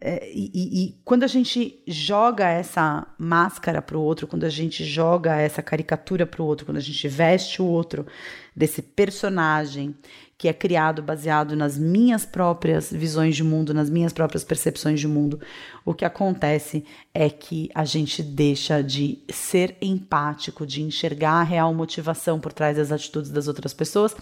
[0.00, 4.84] É, e, e, quando a gente joga essa máscara para o outro, quando a gente
[4.84, 8.06] joga essa caricatura para o outro, quando a gente veste o outro
[8.54, 9.94] desse personagem
[10.36, 15.06] que é criado baseado nas minhas próprias visões de mundo, nas minhas próprias percepções de
[15.06, 15.40] mundo,
[15.84, 16.84] o que acontece
[17.14, 22.76] é que a gente deixa de ser empático, de enxergar a real motivação por trás
[22.76, 24.14] das atitudes das outras pessoas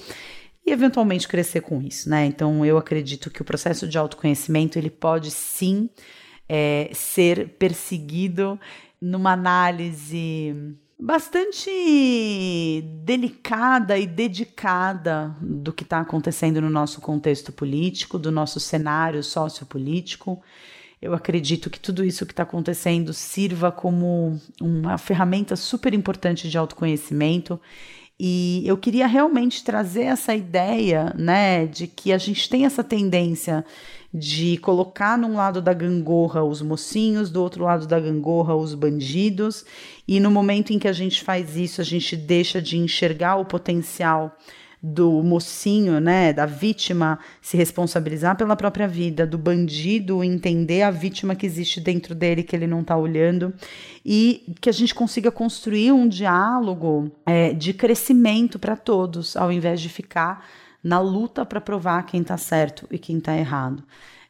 [0.64, 2.26] e eventualmente crescer com isso, né?
[2.26, 5.90] Então eu acredito que o processo de autoconhecimento ele pode sim
[6.48, 8.58] é, ser perseguido
[9.00, 10.54] numa análise
[10.98, 11.68] bastante
[13.02, 20.40] delicada e dedicada do que está acontecendo no nosso contexto político, do nosso cenário sociopolítico.
[21.00, 26.56] Eu acredito que tudo isso que está acontecendo sirva como uma ferramenta super importante de
[26.56, 27.60] autoconhecimento
[28.24, 33.64] e eu queria realmente trazer essa ideia, né, de que a gente tem essa tendência
[34.14, 39.64] de colocar num lado da gangorra os mocinhos, do outro lado da gangorra os bandidos,
[40.06, 43.44] e no momento em que a gente faz isso, a gente deixa de enxergar o
[43.44, 44.38] potencial
[44.82, 51.36] do mocinho, né, da vítima se responsabilizar pela própria vida, do bandido entender a vítima
[51.36, 53.54] que existe dentro dele que ele não está olhando
[54.04, 59.80] e que a gente consiga construir um diálogo é, de crescimento para todos, ao invés
[59.80, 60.44] de ficar
[60.82, 63.84] na luta para provar quem está certo e quem está errado.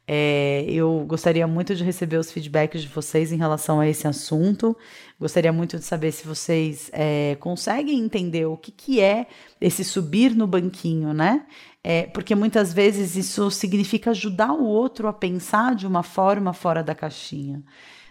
[0.05, 4.75] É, eu gostaria muito de receber os feedbacks de vocês em relação a esse assunto.
[5.19, 9.27] Gostaria muito de saber se vocês é, conseguem entender o que, que é
[9.61, 11.45] esse subir no banquinho, né?
[11.81, 16.83] É, porque muitas vezes isso significa ajudar o outro a pensar de uma forma fora
[16.83, 17.63] da caixinha.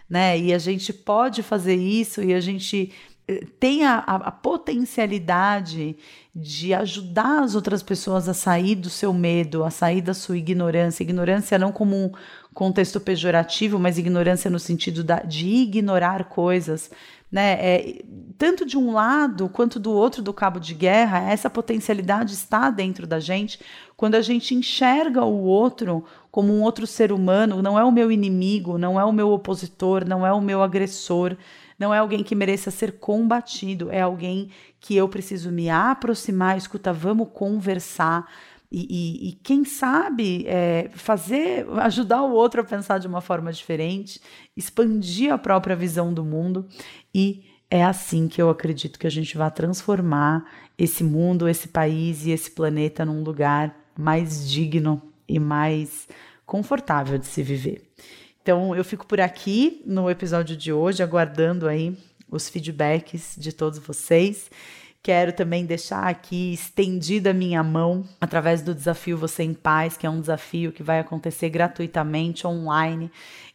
[0.09, 0.37] Né?
[0.39, 2.91] E a gente pode fazer isso e a gente
[3.59, 5.95] tem a, a, a, potencialidade
[6.35, 11.03] de ajudar as outras pessoas a sair do seu medo, a sair da sua ignorância.
[11.03, 12.11] Ignorância não como um
[12.53, 16.91] contexto pejorativo, mas ignorância no sentido da, de ignorar coisas.
[17.31, 17.53] Né?
[17.53, 18.03] É,
[18.37, 23.07] tanto de um lado quanto do outro do cabo de guerra, essa potencialidade está dentro
[23.07, 23.59] da gente
[23.95, 28.11] quando a gente enxerga o outro como um outro ser humano, não é o meu
[28.11, 31.37] inimigo, não é o meu opositor, não é o meu agressor,
[31.79, 34.49] não é alguém que mereça ser combatido, é alguém
[34.79, 38.27] que eu preciso me aproximar, escuta, vamos conversar.
[38.71, 43.53] E, e, e quem sabe é, fazer, ajudar o outro a pensar de uma forma
[43.53, 44.19] diferente,
[44.57, 46.67] expandir a própria visão do mundo
[47.13, 50.45] e é assim que eu acredito que a gente vai transformar
[50.77, 56.07] esse mundo, esse país e esse planeta num lugar mais digno e mais
[56.45, 57.92] confortável de se viver.
[58.43, 61.97] Então eu fico por aqui no episódio de hoje, aguardando aí
[62.29, 64.51] os feedbacks de todos vocês.
[65.01, 70.05] Quero também deixar aqui estendida a minha mão através do desafio Você em Paz, que
[70.05, 73.09] é um desafio que vai acontecer gratuitamente online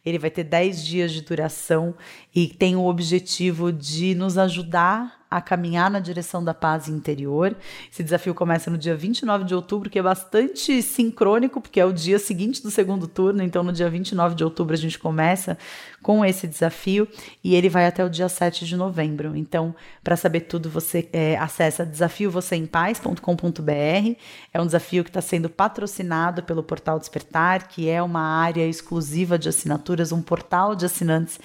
[0.05, 1.95] ele vai ter 10 dias de duração
[2.33, 7.55] e tem o objetivo de nos ajudar a caminhar na direção da paz interior.
[7.91, 11.93] Esse desafio começa no dia 29 de outubro, que é bastante sincrônico, porque é o
[11.93, 13.43] dia seguinte do segundo turno.
[13.43, 15.57] Então, no dia 29 de outubro, a gente começa
[16.01, 17.07] com esse desafio
[17.43, 19.35] e ele vai até o dia 7 de novembro.
[19.35, 24.15] Então, para saber tudo, você é, acessa desafiovocêempaz.com.br.
[24.53, 29.37] É um desafio que está sendo patrocinado pelo Portal Despertar, que é uma área exclusiva
[29.37, 31.39] de assinaturas um portal de assinantes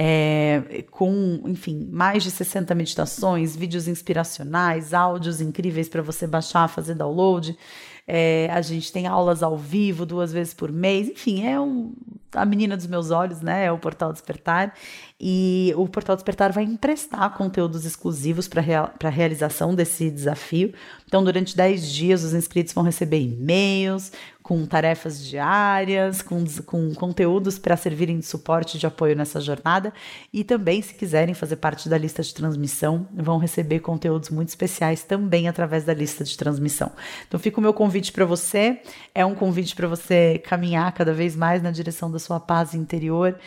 [0.00, 6.94] é, com, enfim, mais de 60 meditações, vídeos inspiracionais, áudios incríveis para você baixar, fazer
[6.94, 7.58] download.
[8.06, 11.08] É, a gente tem aulas ao vivo duas vezes por mês.
[11.08, 11.92] Enfim, é um,
[12.32, 13.64] a menina dos meus olhos, né?
[13.64, 14.72] É o Portal Despertar.
[15.20, 18.62] E o Portal Despertar vai emprestar conteúdos exclusivos para
[19.02, 20.72] a realização desse desafio.
[21.06, 24.12] Então, durante 10 dias, os inscritos vão receber e-mails
[24.48, 29.92] com tarefas diárias, com, com conteúdos para servirem de suporte de apoio nessa jornada.
[30.32, 35.02] E também, se quiserem fazer parte da lista de transmissão, vão receber conteúdos muito especiais
[35.02, 36.90] também através da lista de transmissão.
[37.26, 38.80] Então, fica o meu convite para você.
[39.14, 43.38] É um convite para você caminhar cada vez mais na direção da sua paz interior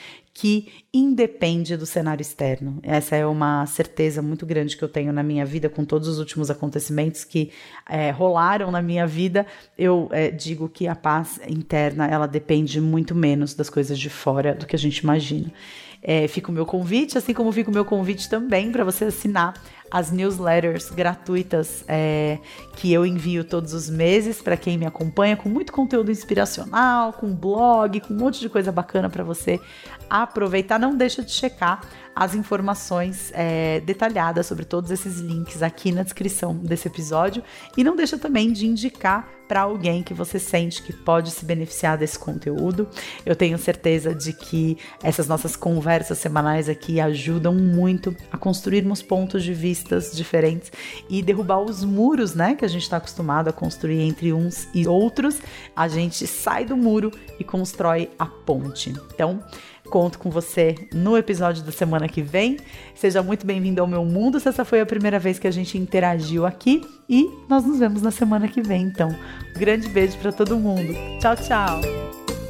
[0.42, 2.80] que independe do cenário externo.
[2.82, 6.18] Essa é uma certeza muito grande que eu tenho na minha vida, com todos os
[6.18, 7.52] últimos acontecimentos que
[7.88, 9.46] é, rolaram na minha vida.
[9.78, 14.56] Eu é, digo que a paz interna ela depende muito menos das coisas de fora
[14.56, 15.54] do que a gente imagina.
[16.02, 19.54] É, fica o meu convite, assim como fica o meu convite também para você assinar
[19.92, 22.40] as newsletters gratuitas é,
[22.78, 27.36] que eu envio todos os meses para quem me acompanha, com muito conteúdo inspiracional, com
[27.36, 29.60] blog, com um monte de coisa bacana para você
[30.10, 30.80] aproveitar.
[30.80, 31.82] Não deixa de checar
[32.16, 37.44] as informações é, detalhadas sobre todos esses links aqui na descrição desse episódio
[37.78, 41.98] e não deixa também de indicar para alguém que você sente que pode se beneficiar
[41.98, 42.88] desse conteúdo.
[43.26, 49.44] Eu tenho certeza de que essas nossas conversas semanais aqui ajudam muito a construirmos pontos
[49.44, 50.72] de vistas diferentes
[51.10, 54.88] e derrubar os muros, né, que a gente está acostumado a construir entre uns e
[54.88, 55.40] outros.
[55.76, 58.94] A gente sai do muro e constrói a ponte.
[59.14, 59.44] Então,
[59.90, 62.58] Conto com você no episódio da semana que vem.
[62.96, 65.78] Seja muito bem-vindo ao meu mundo se essa foi a primeira vez que a gente
[65.78, 66.82] interagiu aqui.
[67.10, 68.84] E nós nos vemos na semana que vem.
[68.84, 70.94] Então, um grande beijo para todo mundo.
[71.20, 72.41] Tchau, tchau!